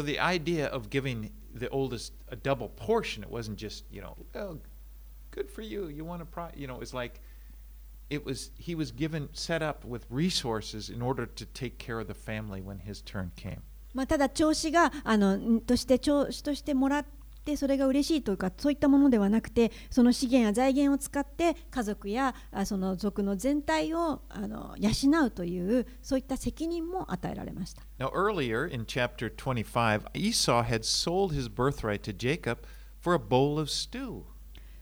[8.10, 12.08] it was, he was given, set up with resources in order to take care of
[12.08, 13.62] the family when his turn came.
[13.93, 17.05] まあ、ただ長子があのんとして長子としてもらっ
[17.45, 27.84] てそれが嬉しいというかそういったものではなくてその資源や財源を使って家族やあその族の全体をあの養うというそういった責任も与えられました。
[27.97, 32.58] Now, earlier in chapter 25, Esau had sold his birthright to Jacob
[32.99, 34.23] for a bowl of stew.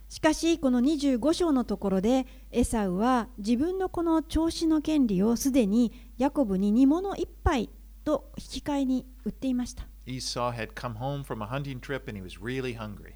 [0.08, 7.68] しかしこの25章のところでエサウは自分のこの長子の権利をすでにヤコブに煮物一杯
[8.04, 9.86] と引き換えに売っていました。
[10.06, 13.12] Esau had come home from a hunting trip and he was really hungry.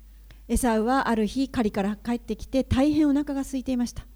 [0.49, 4.07] エサウはある日狩りから帰ってきて大変お腹が空いていました。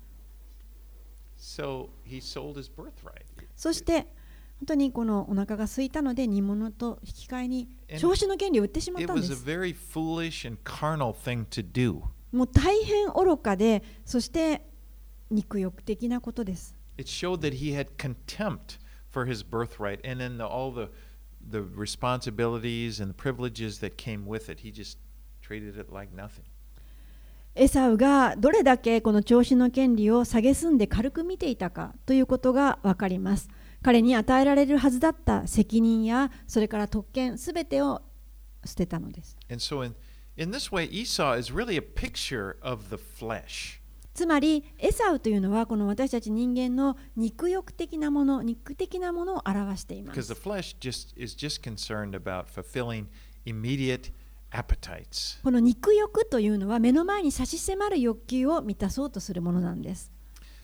[1.39, 3.25] So he sold his birthright.
[3.57, 4.07] そして
[4.59, 9.45] 本当にこのお腹が空いたので煮物と引き換えに長子の権利を売ってしまったんで was a す。
[9.45, 12.03] very foolish and carnal thing to do.
[12.37, 14.63] もう大変愚かで、そして
[15.31, 16.75] 肉欲的なことです。
[16.99, 18.79] It showed that he had contempt
[19.11, 20.91] for his birthright and then the, all the,
[21.51, 24.61] the responsibilities and the privileges that came with it.
[24.61, 24.99] He just
[25.43, 26.45] treated it like nothing.
[27.55, 33.49] エサウがどれだけこの長子の権利を蔑んで軽く見ていたかということがわかります。
[33.83, 38.03] 彼に与えられるはずだった責任やそれから特権すべてを
[38.65, 39.39] 捨てたのです。
[39.51, 39.95] And so, in,
[40.38, 43.82] in this way, Esau is really a picture of the flesh.
[44.14, 53.06] つまりエサウというのはこの私たち人間の肉欲的なもの肉的なものを表していま Because す the flesh just is just concerned about fulfilling
[53.46, 54.12] immediate
[54.52, 55.42] appetites.
[55.44, 60.12] この肉欲というのは目の前に差し迫る欲求を満たそうとするものなんです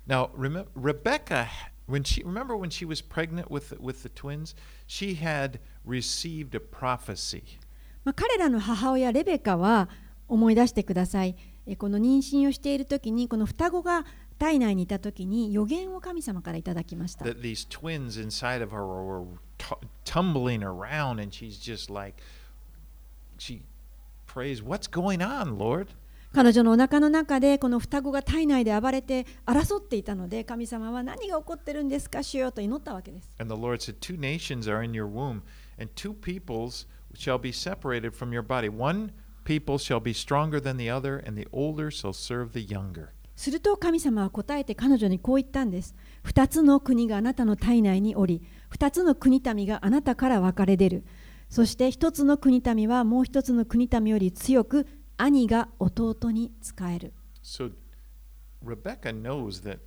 [0.08, 1.48] Now, remember, Rebecca,
[1.88, 4.56] when she remember when she was pregnant with the, with the twins,
[4.88, 7.60] she had received a prophecy.
[8.05, 9.89] まあ、彼らの母親レベカは
[10.29, 11.37] 思い出してください。
[11.67, 14.05] えこの妊娠をしているときに、この双子が
[14.39, 17.25] 体内にいたときに、予言を神様からいただきました。
[26.33, 33.31] 彼女のお腹の中でこの双子が体内で暴れて争っていたので神様は何が起こってるんですかしようと祈ったわけです。
[37.15, 38.69] Shall be separated from your body.
[38.69, 39.13] One
[39.45, 43.11] people shall be stronger than the other, and the older shall serve the younger.
[43.35, 51.05] すると神様は答えて彼女にこう言ったんです二つの国があなたの体内におり二つの国民があなたから分かれ出る
[51.49, 57.73] そして一つの国民はもう一つの国民より強く兄が弟に仕える So
[58.65, 59.81] Rebecca knows that,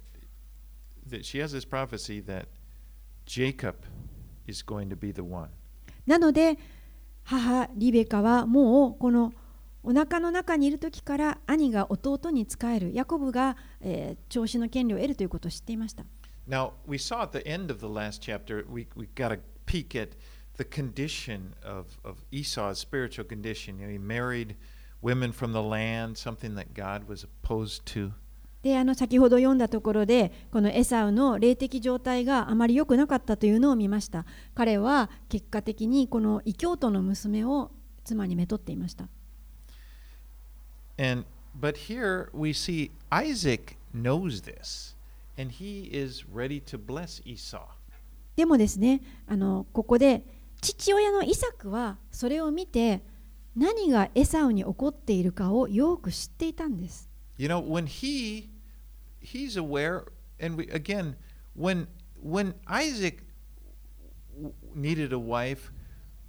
[1.07, 2.47] that she has this prophecy that
[3.25, 3.75] Jacob
[4.47, 5.49] is going to be the one.
[6.05, 6.57] なので
[7.25, 9.33] 母リベカはもうこの
[9.83, 16.05] お腹の中にいる時から兄が弟に仕えるヤコブが、えー、調子の権利を得るということを知っていました
[16.47, 19.95] Now, we saw at the end of the last chapter, we, we got a peek
[19.95, 20.09] at
[20.57, 23.79] the condition of, of Esau's spiritual condition.
[23.79, 24.55] You know, he married
[25.01, 28.13] women from the land, something that God was opposed to.
[28.65, 34.25] であの先ほど読んだところでこのエサウの霊的状態があまり良くなかったというのを見ました。
[34.55, 37.69] 彼は結果的にこの異教徒の娘を
[38.03, 39.07] 妻にめとっていました。
[40.97, 41.25] And
[41.55, 44.95] but here we see Isaac knows this,
[45.39, 47.59] and he is ready to bless Esau.
[48.35, 50.25] でもですねあのここで
[50.61, 53.03] 父親のイサクはそれを見て
[53.55, 57.07] 何がエサウに起こっているかをよく知っていたんです。
[57.37, 58.54] You know, when he
[59.25, 60.05] he's aware,
[60.39, 61.15] and we again,
[61.53, 61.87] when
[62.21, 63.23] when Isaac
[64.73, 65.71] needed a wife,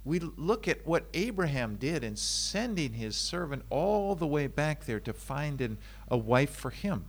[0.03, 4.99] we look at what Abraham did in sending his servant all the way back there
[5.01, 5.77] to find an,
[6.09, 7.05] a wife for him.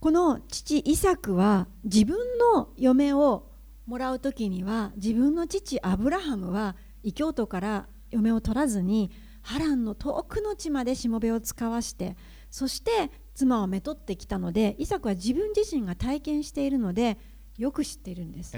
[0.00, 2.16] この父イサクは自分
[2.54, 3.48] の嫁を
[3.86, 12.16] もらう時には自分の父アブラハムは異教徒から嫁を取らずにハランの遠くの地までしもべを使わして
[12.50, 17.18] そして妻をめとってきたのでイサクは自分自身が体験しているので
[17.58, 18.56] よく知っているんです.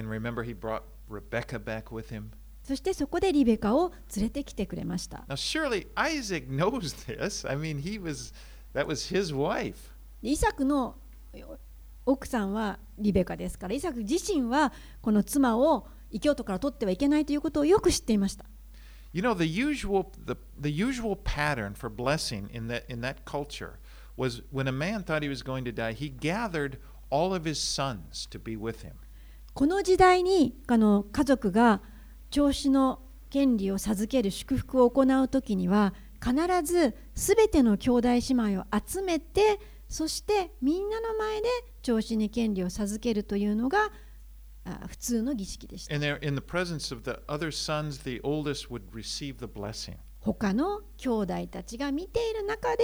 [2.63, 7.49] そしてそこでリベカを連れてきてくれました Now, surely Isaac knows this.
[7.49, 8.35] I mean, he was
[8.75, 9.75] that was his wife.
[10.23, 10.97] イサクの
[12.05, 18.45] 奥さんはリベカですからイサク自身はこの妻を異教徒から取ってはいけないということをよく知っていました
[19.13, 23.75] You know, the usual the, the usual pattern for blessing in that in that culture
[24.17, 26.79] was when a man thought he was going to die, he gathered
[27.11, 28.95] all of his sons to be with him.
[29.55, 31.81] この時代にあの家族が
[32.31, 33.01] 長子の
[33.31, 41.49] 権利を授ける祝福を行う時には必ず全ての兄弟姉妹を集めてそしてみんなの前で
[41.83, 43.91] 長子に権利を授けるというのが
[45.23, 45.89] の儀式でし。
[50.21, 52.83] 他の兄弟たちが見ている中で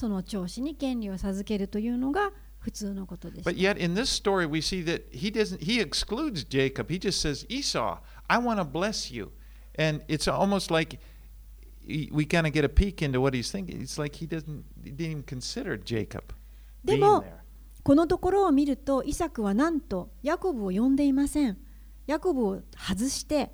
[0.00, 6.90] その長子に権利を授けるというのが普通のことでした But yet in this story we see that he doesn't he excludes Jacob.
[6.90, 9.30] He just says, Esau, I want to bless you.
[9.78, 10.98] And it's almost like
[11.86, 13.82] we kind of get a peek into what he's thinking.
[13.82, 16.32] It's like he doesn't he didn't even consider Jacob
[16.82, 17.22] でも.
[17.82, 21.58] このところを見るとイサクはなんとヤコブを呼んでいません
[22.06, 23.52] ヤコブを外して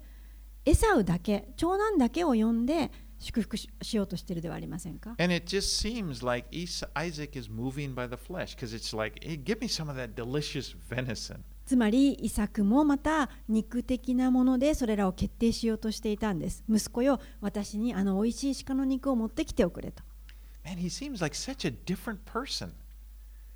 [0.64, 6.48] エサウだけ長男だけを呼んで祝福ししようとしているではありませんか And it just seems like
[6.94, 10.14] Isaac is moving by the flesh because it's like, hey, give me some of that
[10.14, 11.40] delicious venison.
[11.64, 20.04] つまりイサクもまた肉的なものでそれらを決定しようとしていたんです息子よ私にあの美味しい鹿の肉を持ってきておくれと
[20.64, 22.72] Man, he seems like such a different person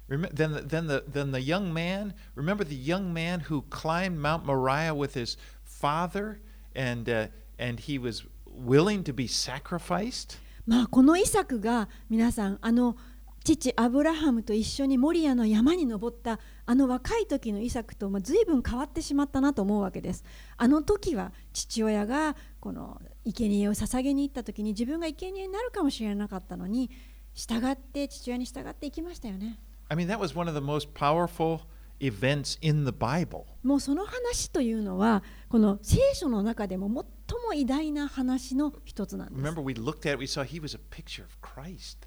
[0.08, 2.14] than the, than, the, than the young man.
[2.36, 6.40] Remember the young man who climbed Mount Moriah with his father
[6.74, 7.26] and, uh,
[7.58, 8.24] and he was
[8.64, 10.38] willing to be sacrificed?
[10.66, 12.96] まあこのイサクが皆さんあの
[13.42, 20.24] 父アブラハムと一緒にモリアの山に登ったあの若い時のイサクとまあ随分変わってしまったなと思うわけです。
[20.56, 26.90] あの時は父親がこの生贄を捧げに行った時に自分が生贄になるかもしれなかったのに
[27.34, 29.58] 従って父親に従っていきましたよね。
[29.88, 31.60] I mean, that was one of the most powerful
[32.00, 33.44] events in the Bible.
[33.62, 39.40] もうその話というのはこの聖書の中でも最最も偉大な話の一つなんです。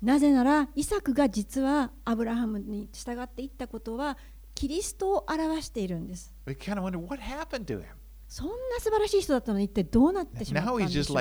[0.02, 4.18] なぜなら、イサクが実はアブラハムに従っていったことは、
[4.54, 6.34] キリストを表しているんです。
[8.28, 11.16] そんな素晴らしい人だったのに、一体どうなってしまったんでしょう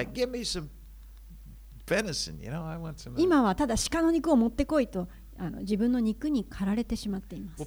[3.22, 7.62] 今はただ鹿の肉を持ってこいとあの自分の肉に駆られてしまっています。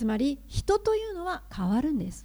[0.00, 2.24] つまり人というのは変わるんです。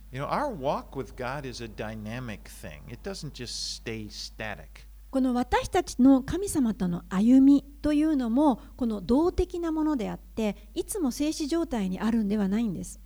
[5.09, 13.01] この私たちの神様との歩みというのもこの動的なものであっていつも静止状態にあるんではないんです。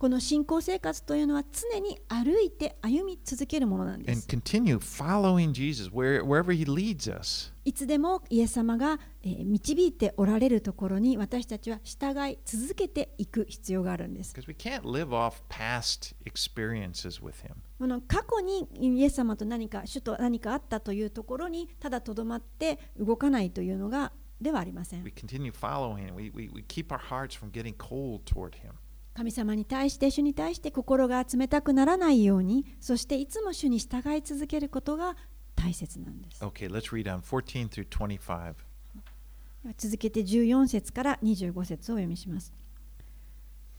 [0.00, 4.26] この信仰生活というのは常に歩いて歩み続けるものなんです。
[7.66, 14.34] いつでもイエス様が導いておられるところに私たちは従い続けていく必要があるんです。
[17.78, 25.04] この過去にイエス様と何か、主と何かあったというところにただとどまって動かないというのがではありません。
[29.14, 35.16] 神様に対して主に対して心が冷たくならないようにそしていつも主に従い続けることが
[35.56, 36.42] 大切なんです。
[36.42, 38.54] Okay, let's read on 14 through 25.
[39.62, 42.52] では続けて14節から25節をお読みします。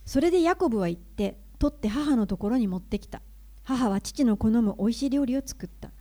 [0.06, 3.22] それでヤコブは言って取って母のところに持ってきた。
[3.64, 5.92] 母は父の好むおいしい料理を作った。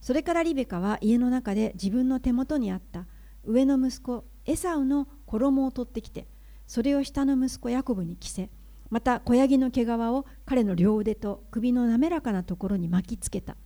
[0.00, 3.06] それからリベカは家の中で自分の手元にあった
[3.44, 6.26] 上の息子エサウの衣を取ってきて
[6.66, 8.50] それを下の息子ヤコブに着せ
[8.90, 13.56] また小ヤギの毛皮を彼の両腕と首の滑らかなところに巻きつけた。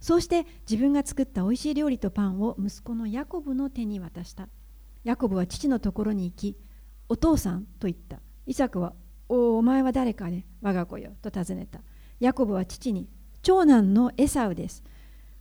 [0.00, 4.48] そうして自分が作ったおいしい料理とパンを息子のヤコブの手に渡した。
[5.04, 6.56] ヤコブは父のところに行き
[7.08, 8.20] お父さんと言った。
[8.46, 8.94] イサクは
[9.28, 11.80] おお前は誰かね我が子よと尋ねた。
[12.20, 13.08] ヤコブは父に
[13.42, 14.82] 長男のエサウです。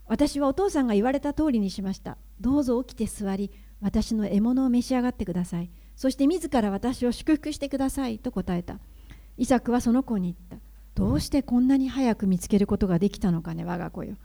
[0.05, 2.17] 私はお父さんが言われた通りにしました。
[2.39, 3.51] どうぞ起きて座り
[3.81, 5.69] 私の獲物を召し上がってください。
[5.95, 8.79] そして自ら私を祝福してくださいと答えた。
[9.37, 10.65] イサクはその子に言った。
[10.95, 14.15] どうしてこんなに早く見つけることができたのかね我が子よ。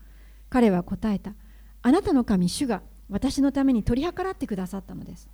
[0.49, 1.35] 彼は答えた。
[1.83, 5.29] あなたの神主が私のために取り計らってくださったのです。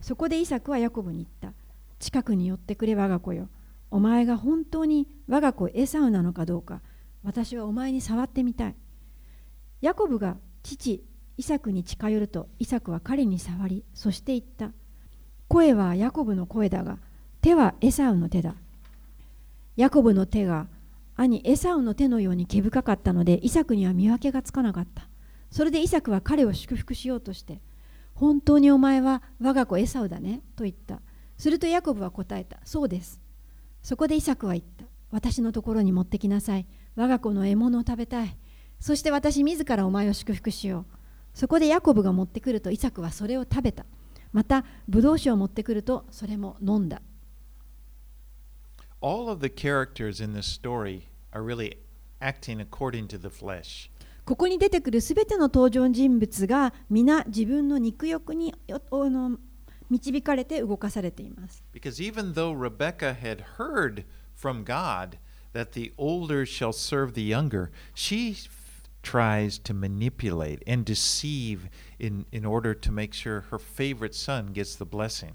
[0.00, 1.56] そこでイサクはヤコブに言った。
[2.00, 3.48] 近くに寄ってくれ我が子よ。
[3.90, 6.82] お前が本当に我が子エサウなのかどうか
[7.22, 8.74] 私はお前に触ってみたい。
[9.80, 11.04] ヤコブが父
[11.36, 14.72] イサクに近寄るとイサクは彼に触りそして言った。
[15.46, 16.98] 声はヤコブの声だが
[17.40, 18.54] 手はエサウの手だ。
[19.78, 20.66] ヤコブの手が
[21.14, 25.08] 兄エサウの手のように毛深かったのでイサクには見分けがつかなかった。
[25.52, 27.60] それでイサクは彼を祝福しようとして
[28.12, 31.00] 本当にお前は我が子エサウだねと言った。
[31.36, 33.20] するとヤコブは答えたそうです。
[33.80, 36.66] そこでイサクは言った私のところに持ってきなさい。
[36.96, 38.36] 我が子の獲物を食べたい。
[38.80, 40.96] そして私自らお前を祝福しよう。
[41.34, 43.86] そこでヤコブが持ってくるとイサクはそれを食べた。
[44.32, 47.00] またブドウ酒を持ってくるとそれも飲んだ。
[49.01, 51.77] All of the characters in this story are really
[52.21, 53.89] acting according to the flesh.
[54.25, 59.37] ここに出てくるすべての登場人物が皆自分の肉欲によあの
[59.89, 61.63] 導かれて動かされています。
[61.73, 65.17] Because even though Rebecca had heard from God
[65.53, 71.69] that the older shall serve the younger, she f- tries to manipulate and deceive
[71.99, 75.33] in, in order to make sure her favorite son gets the blessing.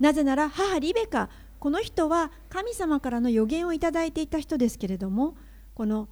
[0.00, 1.28] なぜなら母リベカ、
[1.61, 5.37] この人は神様からの予言をいただいていた人ですけれども、
[5.75, 6.09] この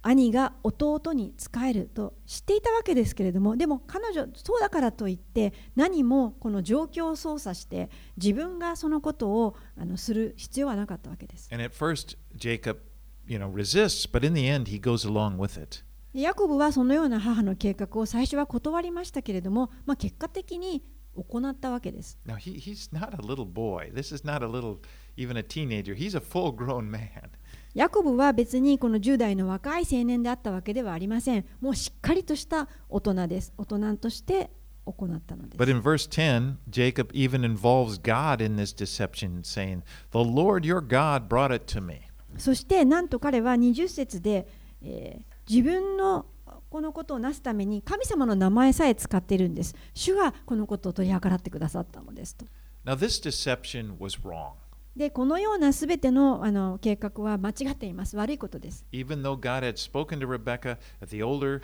[0.00, 11.50] 兄が弟に仕えると知っていたわけですけれども、でも彼女、そうだからといって何もこの状況を操作して自分がそのことをあのする必要はなかったわけです。
[11.52, 12.78] And at first, Jacob,
[13.26, 15.84] you know, resists, but in the end, he goes along with it.
[16.14, 20.82] ヤコブはそのような母の計画を最初は断りましたけれども、まあ、結果的に
[21.24, 22.18] 行ったわけです。
[22.26, 23.92] Now, he, he's not a little boy.
[23.92, 24.78] This is not a little,
[25.16, 25.94] even a teenager.
[25.94, 27.30] He's a full grown man.
[27.74, 31.44] ヤコブは別にこの10代の若い青年であったわけではありません。
[31.60, 33.52] もうしっかりとした大人です。
[33.56, 34.50] 大人として
[34.84, 35.70] 行ったのです But。
[35.70, 41.54] in verse 10, Jacob even involves God in this deception, saying, The Lord your God brought
[41.54, 42.02] it to me.
[42.36, 44.46] そしてなんと彼は20節で、
[44.82, 46.26] えー自分の
[46.70, 49.74] このことをなすために神様の名前さえ使っているんです。
[49.94, 52.46] 主がこのことを取り計らってくださったのですと。
[52.84, 54.52] Now, this deception was wrong.
[54.96, 58.16] で、このようなすべてのあの計画は間違っています。
[58.16, 58.84] 悪いことです。
[58.92, 61.62] Even though God had spoken to Rebekah that the older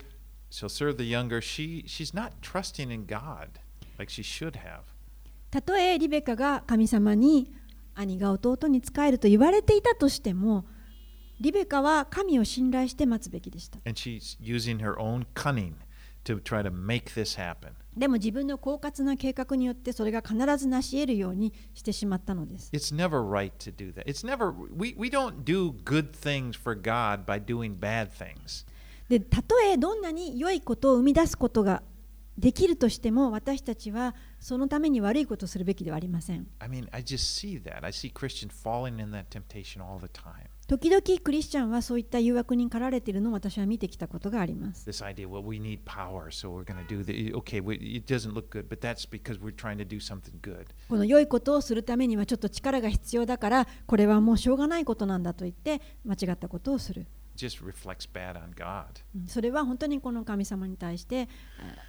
[0.51, 1.41] she'll serve the younger.
[1.41, 3.61] She she's not trusting in God
[3.99, 4.83] like she should have.
[5.51, 7.53] たとえリベカが神様に
[7.95, 10.65] 兄が弟に仕えると言われていたとしても
[11.45, 15.75] リベカは神を信頼して待つべきでした And she's using her own cunning
[16.25, 17.73] to try to make this happen.
[17.95, 24.07] でも自分の狡猾な計画によってそれが必ず成し得るようにしてしまったのです It's never right to do that.
[24.07, 28.67] It's never we, we don't do good things for God by doing bad things.
[29.11, 31.83] でたとえどんなに良いことを生み出すことが
[32.39, 37.85] できるとしても私たちはそのために悪いことをするべきではありません I mean, I just see that.
[37.85, 40.49] I see Christians falling in that temptation all the time.
[40.67, 44.91] 時々クリスチャンはそういった誘惑に駆られているのを私は見てきたことがあります。
[50.89, 57.07] この良いことをするためにはちょっと力が必要だから、これはもうしょうがないことなんだと言って間違ったことをする。
[59.27, 61.29] それは本当にこの神様に対して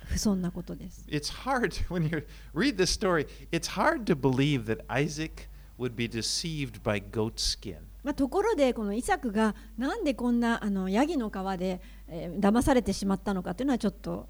[0.05, 1.05] 不尊なことです。
[1.07, 5.47] It's hard when you read this story, it's hard to believe that Isaac
[5.77, 7.84] would be deceived by goat skin.
[8.05, 14.27] まあ、ところでこのイサクがなんでこんなあのヤギの皮で、えー騙されてしまったのかというのはちょっと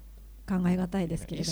[0.48, 1.50] 考え難いですけれども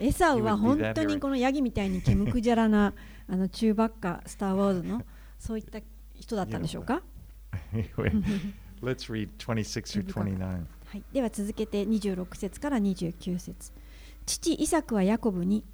[0.00, 2.92] エサウは本当にこのヤギみたいに毛むくじゃらな
[3.28, 5.02] あの中ばっかスター・ウォーズの
[5.38, 5.78] そういった
[6.14, 7.02] 人だったんでしょうか？
[8.82, 10.66] Let's read 26 through 29.
[10.86, 13.72] はい、では続けて26節から29節
[14.26, 15.64] 父イサクはヤコブに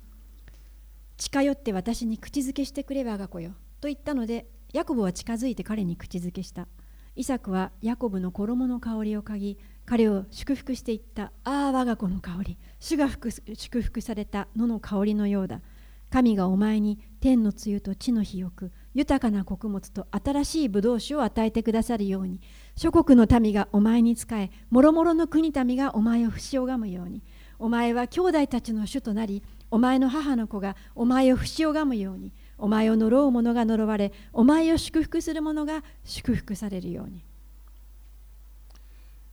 [1.18, 3.50] 近寄って私に口づけしてくれ我が子よ。
[3.80, 6.68] と言ったのでヤコブは近づいて彼に口づけした。
[7.16, 11.32] イサクはヤコブの衣の香りを嗅ぎ彼を祝福していった。
[11.42, 12.58] ああ我が子の香り。
[12.78, 13.08] 主が
[13.54, 15.60] 祝福された野の香りのようだ。
[16.08, 22.40] 神がお前に天の露と地の肥沃豊かな穀物と新しい葡萄酒を与えてくださるように。
[22.76, 27.24] 諸国の民がお前に仕え諸々の国民がお前を不死拝むように。
[27.58, 37.24] お前は兄弟たちの主となりお前の母の子がお前を不死拝むようにお前を呪う者が呪われお前を祝福する者が祝福されるように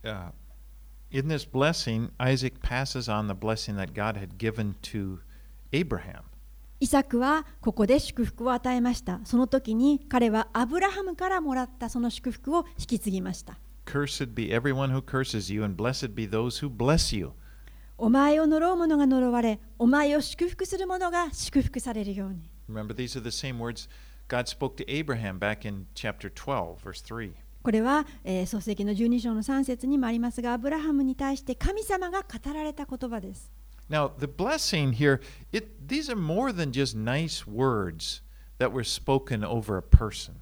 [0.04, 0.30] Uh,
[1.10, 5.18] in this blessing, Isaac passes on the blessing that God had given to
[5.72, 6.22] Abraham.
[6.78, 17.32] イサクはここで祝福を与えましたその時に彼はアブラハムからもらったその祝福を引き継ぎました Cursed be everyone who curses you, and blessed be those who bless you.
[17.98, 23.88] お前を呪う者が呪われお前を祝福する者が祝福されるように Remember, these are the same words
[24.28, 27.32] God spoke to Abraham back in chapter 12, verse 3.
[27.62, 33.50] これは、えー創世記の12章の3節にもありますがアブラハムに対して神様が語られた言葉です
[33.88, 35.20] Now, the blessing here,
[35.52, 38.20] it, these are more than just nice words
[38.58, 40.34] that were spoken over a person.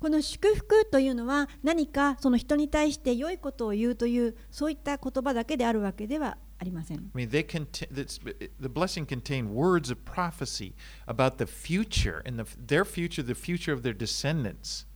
[0.00, 7.88] この祝福というのは何かその人に対して良いことを言うというそういった言葉だけであるわけではありません I mean, they contain,
[8.60, 10.74] the blessing contained words of prophecy
[11.06, 14.86] about the future and the, their future, the future of their descendants.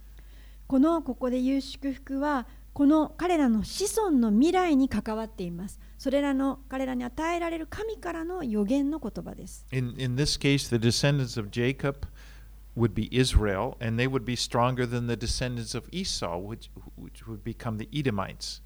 [0.66, 12.06] このここで言う祝福はこの彼らの子孫の未来に関わっていますそれらの彼らに与えられる神からの予言の言葉です In, in this case, the descendants of Jacob
[12.76, 17.26] would be Israel, and they would be stronger than the descendants of Esau, which, which
[17.26, 18.60] would become the Edomites.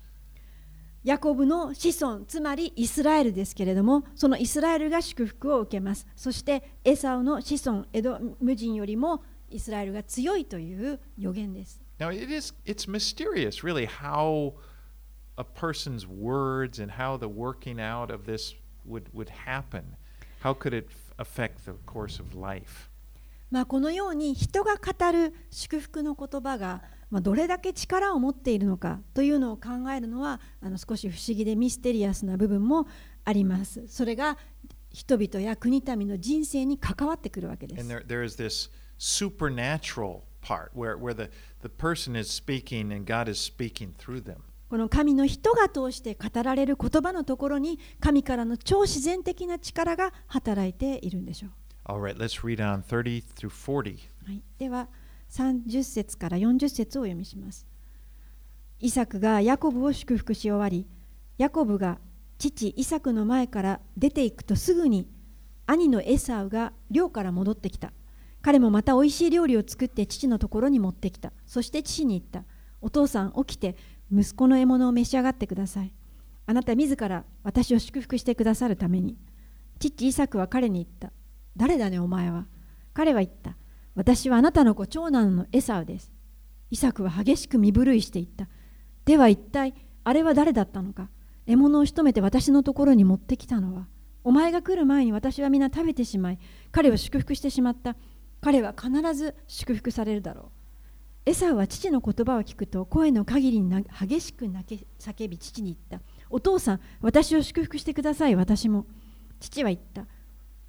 [1.04, 14.54] ヤコブの子孫つまりイスラエルですけれどもそのイスラエルが祝福を受けますそしてエサウの子孫エドム人よりもイスラエルが強いという予言です Now, it is, it's mysterious, really, how
[15.36, 19.96] a person's words and how the working out of this would, would happen.
[20.40, 20.88] How could it
[21.18, 22.88] affect the course of life?
[23.50, 32.86] まあ、このように人が語る祝福の言葉が、まあ、どれだけ力を持っているのかというのを考えるのはあの少し不思議でミステリアスな部分も
[33.24, 33.86] あります。
[33.88, 34.36] それが
[34.90, 37.88] 人々や国民の人生に関わってくるわけです。
[37.88, 41.30] there, there is this supernatural part where, where the,
[41.62, 44.36] the person is speaking and God is speaking through them.
[44.68, 51.50] この神の人が通して語られる言葉のところに神からの超自然的な力が働いているんでしょう。
[51.86, 53.98] All right, let's read on 30 through 40.
[54.26, 54.88] はい、では
[55.30, 57.66] 30節から40節を読みします。
[58.80, 60.86] イサクがヤコブを祝福し終わり、
[61.36, 61.98] ヤコブが
[62.38, 65.08] 父イサクの前から出ていくとすぐに
[65.66, 67.92] 兄のエサウが寮から戻ってきた。
[68.40, 71.32] 彼もまたおいしい料理を作って父のところに持ってきた。
[71.46, 72.44] そして父に言った。
[72.80, 73.76] お父さん起きて
[74.12, 75.92] 息子の獲物を召し上がってください。
[76.46, 79.18] あなた自ら私を祝福してくださるために。
[79.80, 81.12] 父イサクは彼に言った。
[81.56, 82.46] 誰だねお前は。
[82.94, 83.56] 彼は言った。
[83.98, 86.12] 私はあなたの子長男のエサウです。
[86.70, 88.48] イサクは激しく身震いしていった。
[89.04, 89.74] では一体
[90.04, 91.10] あれは誰だったのか。
[91.46, 93.88] 獲物を仕留めて私のところに持ってきたのは。
[94.22, 96.38] お前が来る前に私は皆食べてしまい
[96.70, 97.96] 彼を祝福してしまった。
[98.40, 100.52] 彼は必ず祝福されるだろ
[101.26, 101.30] う。
[101.30, 106.06] エサウは父の言葉を聞くと声の限りに激しく泣け叫び父に言った。
[106.30, 108.86] お父さん私を祝福してください私も。
[109.40, 110.06] 父は言った。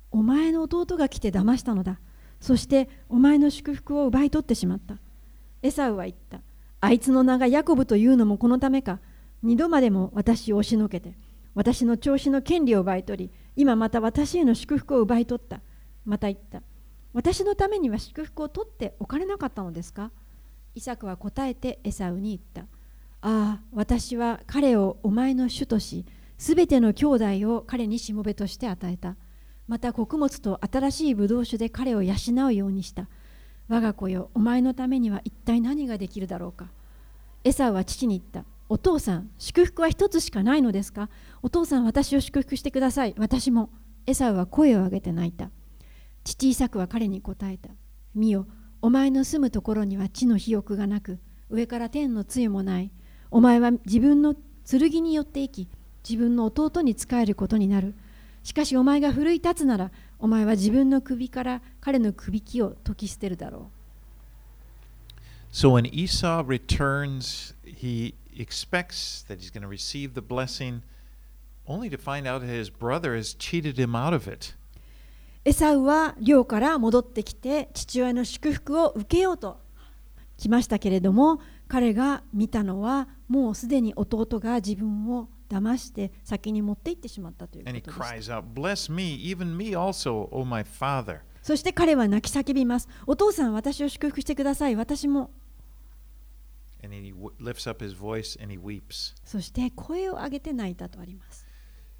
[0.09, 1.99] お前の弟が来て騙したのだ。
[2.39, 4.97] そしてお前の祝福を奪い取ってしまった。
[5.61, 6.41] エサウは言った。
[6.81, 8.99] あいつの名がヤコブというのもこのためか。
[9.43, 11.15] 二度までも私を押しのけて。
[11.55, 15.59] 私の調子の権利を奪い取り今また私への祝福を奪い取った。
[16.05, 16.61] また言った。
[17.11, 20.11] 私のためには祝福を取っておかれなかったのですか？
[20.75, 22.61] イサクは答えてエサウに言った。
[23.21, 26.05] ああ私は彼をお前の主とし
[26.37, 29.17] すべての兄弟を彼にしもべとして与えた。
[29.69, 32.15] また穀物と新しいブドウ酒で彼を養
[32.47, 33.07] うようにした。
[33.67, 36.71] 我が子よお前のためには一体何ができるだろうか。
[37.43, 38.49] エサウは父に言った。
[38.67, 41.09] お父さん祝福は一つしかないのですか？
[41.43, 43.13] お父さん私を祝福してください。
[43.19, 43.69] 私も。
[44.07, 45.51] エサウは声を上げて泣いた。
[46.23, 47.69] 父イサクは彼に答えた。
[48.15, 48.47] 見よ
[48.81, 51.19] お前の住むところには地の肥沃がなく
[51.51, 52.91] 上から天の露もない。
[53.29, 54.33] お前は自分の
[54.65, 55.69] 剣によって生き
[56.07, 57.93] 自分の弟に仕えることになる。
[58.43, 63.79] しかしお前が奮い立つならお前は自分の首から彼の首輝を解き捨てるだろう
[65.51, 70.83] So when Esau returns, he expects that he's going to receive the blessing,
[71.67, 74.55] only to find out that his brother has cheated him out of it.
[75.45, 79.59] エサウは寮から戻ってきて父親の祝福を受けようと
[80.37, 87.81] 来ましたけれども彼が見たのはもうすでに弟が自分を騙して先に持って行ってしまったということで
[88.21, 91.19] す out, Bless me, even me also, O my father.
[91.41, 95.31] そして彼は泣き叫びますお父さん私を祝福してください私も.
[99.23, 101.45] そして声を上げて泣いたとあります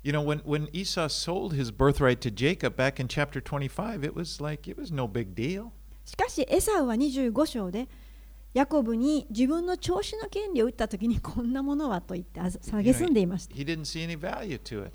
[0.02, 4.16] You know, when, when Esau sold his birthright to Jacob back in chapter 25, it
[4.16, 5.72] was like it was no big deal.
[6.06, 7.90] しかしエサウは25章で
[8.54, 13.56] ヤコブに自分の調子の権利を打った時にこんなものはと言って蔑んでいました.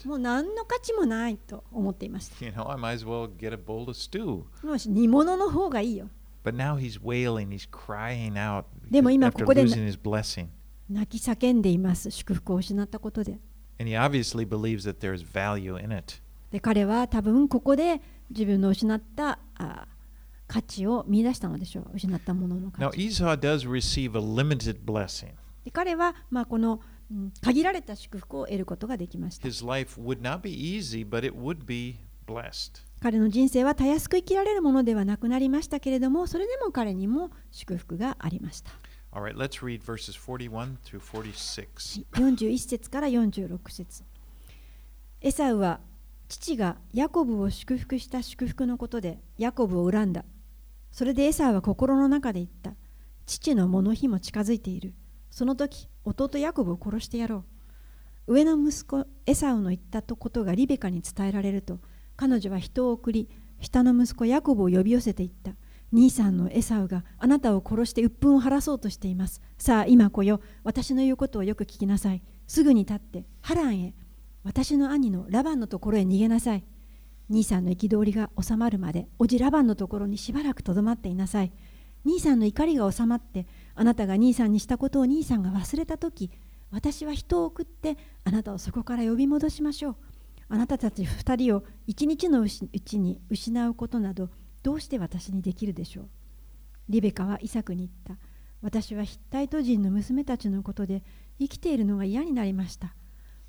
[0.09, 4.43] もう何の価値もないと思っていました You know, I might as well get a bowl of stew.
[4.67, 6.09] もし煮物の方がいいよ
[6.45, 9.63] But now he's wailing, he's crying out でも今ここで.
[10.91, 13.39] 泣き叫んでいます祝福を失ったことで
[13.81, 16.17] And he obviously believes that there's value in it.
[16.51, 18.01] で彼は多分ここで
[18.31, 19.87] 自分の失ったあ
[20.47, 25.33] 価値を見出したのでしょう失ったものの Now, 価値 Esau does receive a limited blessing.
[25.65, 26.81] で彼は、まあ、この、
[27.11, 32.83] うん限られた祝福を得ることができました His life would not be easy, but it would be blessed.
[33.01, 38.71] 彼の人生はたやすく生きられるものではなくなりましたけれどもそれでも彼にも祝福がありました
[39.13, 42.05] All right, let's read verses 41 through 46.
[42.15, 44.03] 41節から46節
[45.21, 45.81] エサウは
[46.29, 50.25] 父がヤコブを祝福した祝福のことでヤコブを恨んだ
[50.95, 52.77] それでエサウは心の中で言った。
[53.27, 54.95] 父の物日も近づいている。
[55.29, 57.45] その時弟ヤコブを殺してやろ
[58.29, 58.35] う。
[58.35, 61.81] 上の息子エサウの言ったことがリベカに伝えられると
[62.15, 63.29] 彼女は人を送り
[63.61, 65.57] 下の息子ヤコブを呼び寄せていった。
[65.91, 69.43] 兄さんのエサウがあなたを殺して鬱憤を晴らそうとしています。
[69.59, 72.23] さあ今来よ私の言うことをよく聞きなさい。
[72.47, 73.95] すぐに立ってハランへ。
[74.45, 76.65] 私の兄のラバンのところへ逃げなさい。
[77.31, 81.53] 兄さんの憤りが収まるまでおじラバンのところにしばらくとどまっていなさい。
[82.05, 86.31] 兄さんの怒りが収まってあなたが兄さんにしたことを兄さんが忘れた時
[86.70, 89.97] 私は人を送ってあなたをそこから呼び戻しましょう。
[90.49, 94.29] あなたたち二人を一日のうちに失うことなど
[94.62, 96.09] どうして私にできるでしょう。
[96.91, 98.22] リベカはイサクに言った。
[98.61, 101.03] 私はヒッタイト人の娘たちのことで
[101.39, 102.95] 生きているのが嫌になりました。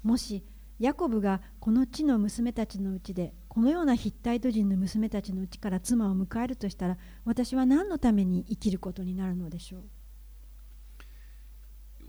[0.03, 0.45] もし
[0.79, 9.83] ヤコブがこの地の娘たちのうちでこのようなヒッタイト人の娘たちのうちから妻を迎えるとしたら私は何のために生きることになるのでしょう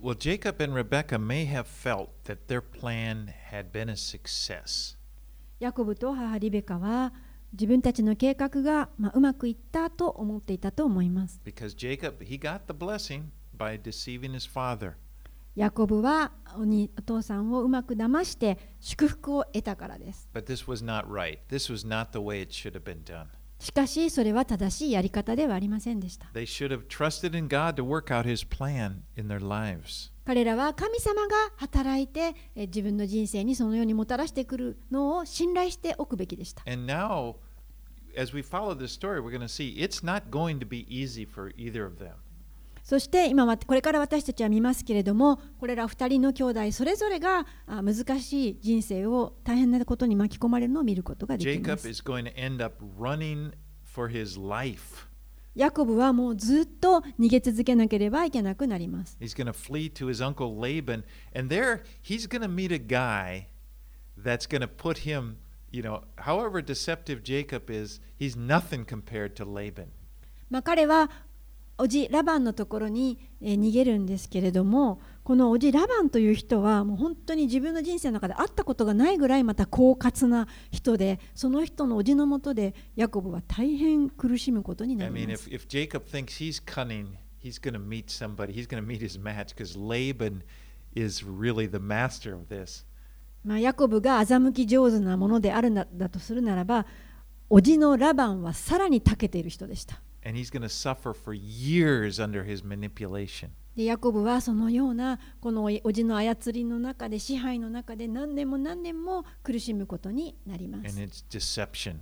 [0.02, 4.96] Well, Jacob and Rebekah may have felt that their plan had been a success.
[5.58, 7.14] ヤコブと母リベカは
[7.52, 14.94] 自分たちの計画が、まあ、うまくいったと思っていたと思います Because Jacob, he got the blessing by deceiving his father.
[15.57, 16.66] ヤコブはお,
[17.02, 20.28] 父さんをうまく騙して祝福を得たからです。
[20.34, 21.38] Right.
[23.59, 26.28] しかし、それは正しいやり方ではありませんでした。
[30.26, 36.64] 彼らは神様が働いて自分の人生にそのようにもたらしてくるのを信頼しておくべきでした。
[42.87, 51.89] そして今はこれから私たちは見ますけれどもこれら2人の兄弟それぞれがあ難しい人生を大変なことに巻き込まれるのを見ることができます。
[55.57, 59.16] ヤコブはもうずっと逃げ続けなければいけなくなります。
[59.20, 61.03] He's going to flee to his uncle Laban,
[61.34, 63.49] and there he's going to meet a guy
[64.16, 65.39] that's going to put him,
[65.72, 69.87] you know, however deceptive Jacob is, he's nothing compared to Laban.
[70.49, 71.11] まあ、彼は
[71.78, 85.50] おじラバンのところに、えー逃げるんですけれどもこのおじラバンという人はもう本当に自分の人生の中で会ったことがないぐらいまた狡猾な人でその人のおじのもとでヤコブは大変苦しむことにな I り mean, ま if, す。
[85.50, 89.54] if Jacob thinks he's cunning, he's going to meet somebody, he's going to meet his match
[89.54, 90.42] because Laban
[90.94, 92.86] is really the master of this.
[93.44, 96.86] まあ、ヤコブが欺き上手なものであるなだとするならば
[97.48, 100.00] おじのラバンはさらに長けている人でした。
[100.25, 103.51] And he's going to suffer for years under his manipulation.
[103.75, 110.99] でヤコブはそのようなこのおじの操りの中で支配の中で何年も何年も苦しむことになりま and す。
[110.99, 111.99] it's deception.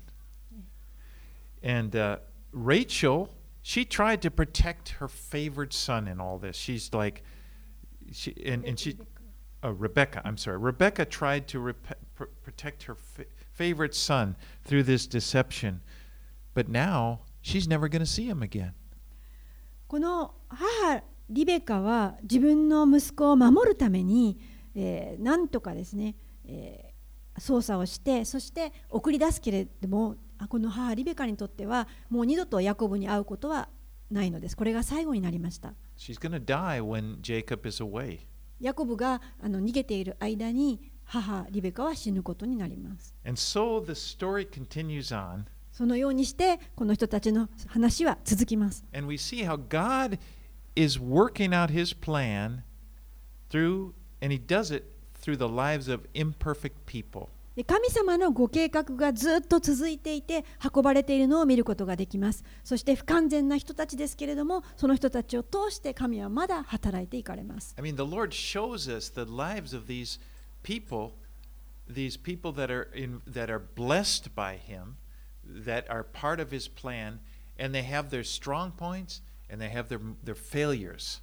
[1.62, 2.18] And uh,
[2.54, 3.30] Rachel,
[3.62, 6.56] she tried to protect her favored son in all this.
[6.56, 7.24] She's like,
[8.12, 8.98] she and, and she,
[9.64, 14.84] uh, Rebecca, I'm sorry, Rebecca tried to rep- pr- protect her fa- favorite son through
[14.84, 15.82] this deception,
[16.54, 18.73] but now she's never going to see him again.
[19.87, 24.39] この母リベカは自分の息子を守るために、
[24.75, 26.17] えーなんとかですね、
[26.47, 26.95] えー
[27.37, 33.69] 操作をしてそして送り出すけれどもあこの母リベカにとってはもう二度とヤコブに会うことは
[34.11, 38.21] ないのですこれが最後になりました She's going to die when Jacob is away.
[38.61, 48.85] ヤコブがあの逃げている間に母リベカは死ぬことになります And so the story continues on, そのようにして、この人たちの話は続きます。
[57.67, 60.45] 神様のご計画がずっと続いていて、
[60.75, 62.45] 運ばれているのを見ることができます。
[62.63, 67.75] そして、不完全な人たちですけれども、その人たちを通して神はまだ働いていかれます。
[67.77, 70.21] I mean, the Lord shows us the lives of these
[70.63, 71.15] people,
[71.93, 74.95] these people that are, blessed by Him.
[75.44, 77.20] that are part of His plan,
[77.58, 81.22] and they have their strong points and they have their their failures.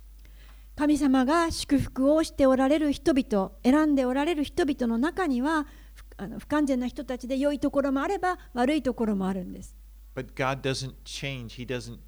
[0.76, 9.74] 神様が祝福をしておられる人々選んでおられる人々の中にはふあの不完全な人たちで良いところもあれば悪いところもあるんです
[10.14, 11.57] But God doesn't change.
[11.57, 11.98] He doesn't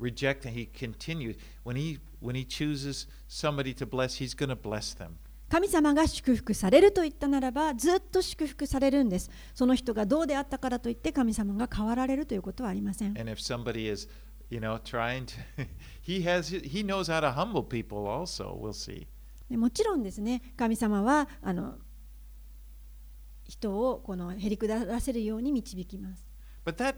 [0.00, 1.36] reject and He continues.
[1.64, 5.18] When He when He chooses somebody to bless, He's going to bless them.
[5.51, 9.29] 神様が祝福されると言ったならば、ずっと祝福されるんです。
[9.53, 13.13] その人がどうであったからといって、神様が変わられるということはありません。
[19.49, 21.75] もちろんですね、神様はあの
[23.43, 26.25] 人をこの減り下らせるように導きます。
[26.63, 26.95] But that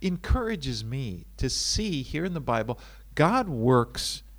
[0.00, 2.78] encourages me to see here in the Bible,
[3.14, 4.31] God works in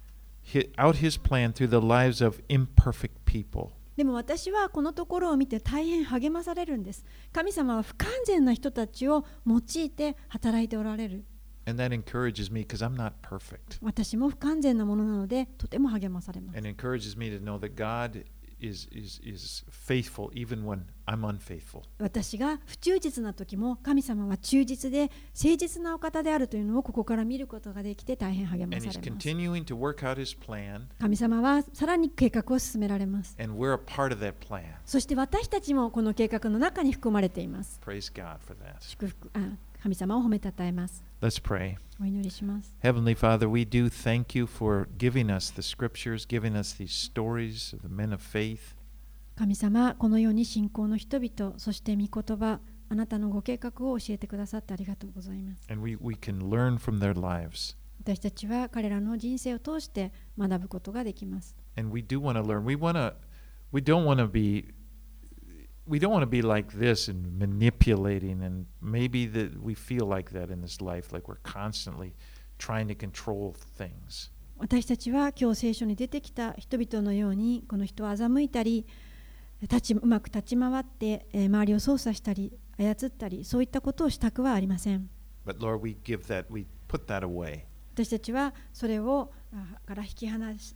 [0.77, 3.71] out His plan through the lives of imperfect people.
[3.95, 11.25] でも私はこのところを見て大変励まされるんです神様は不完全な人たちを用いて働いておられる
[11.65, 13.77] And that encourages me because I'm not perfect.
[13.81, 18.25] 私も不完全なものなのでとても励まされます And encourages me to know that God
[18.63, 21.81] is, is, is faithful even when I'm unfaithful.
[21.99, 33.77] 私が不忠実な時も神様は忠実で誠実なお方であるというのをここから見ることができて大変励ま And さ He's れます continuing to work out His plan, 神様はさらに計画を進められます and we're a
[33.77, 34.63] part of that plan.
[34.85, 38.75] そして私たちもこの計画の中に含まれています Praise God for that.
[38.79, 39.39] 祝福あ
[39.83, 41.75] 神様を褒めたたえます Let's pray.
[42.01, 46.91] お祈りします Heavenly Father, we do thank you for giving us the scriptures, giving us these
[46.93, 48.77] stories of the men of faith.
[49.35, 57.75] 神様このように信仰の人々そして御言葉あなたのご計画を教えてくださってありがとうございます And we, we can learn from their lives.
[57.99, 62.63] 私たちは彼らの人生を通して学ぶことができます And we do want to learn.
[62.63, 63.15] We want to,
[63.73, 64.73] we don't want to be,
[65.85, 68.41] we don't want to be like this and manipulating.
[68.43, 72.13] And maybe that we feel like that in this life, like we're constantly
[72.57, 74.31] trying to control things.
[74.57, 78.85] 私たちは今日聖書に出てきた人々のようにこの人を欺いたり
[79.61, 85.09] 立ちうまく立ち回ってえー周りを操作したり操ったりそういったことをしたくはありません
[85.45, 87.63] But Lord, we give that, we put that away.
[87.93, 90.75] 私たちはそれをあから引き離し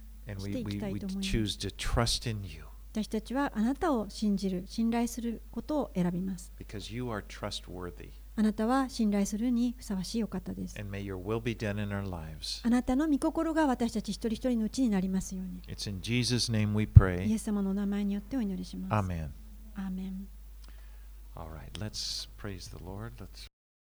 [0.51, 2.66] ていきたいと思います choose to trust in you
[2.98, 8.10] 私たちはあなたを信じる信頼することを選びます because you are trustworthy.
[8.36, 10.80] あなたは信頼するにふさわしいお方です。
[10.80, 12.66] And may your will be done in our lives.
[12.66, 15.62] あなたの御心が私たち一人一人のうちになりますように。
[15.68, 17.32] It's in Jesus' name we イ pray.
[17.32, 18.91] エス様のお名前によってお祈りします。
[18.91, 19.30] Amen.
[19.76, 20.28] アーメン
[21.36, 23.12] All right, let's praise the Lord.
[23.20, 23.47] Let's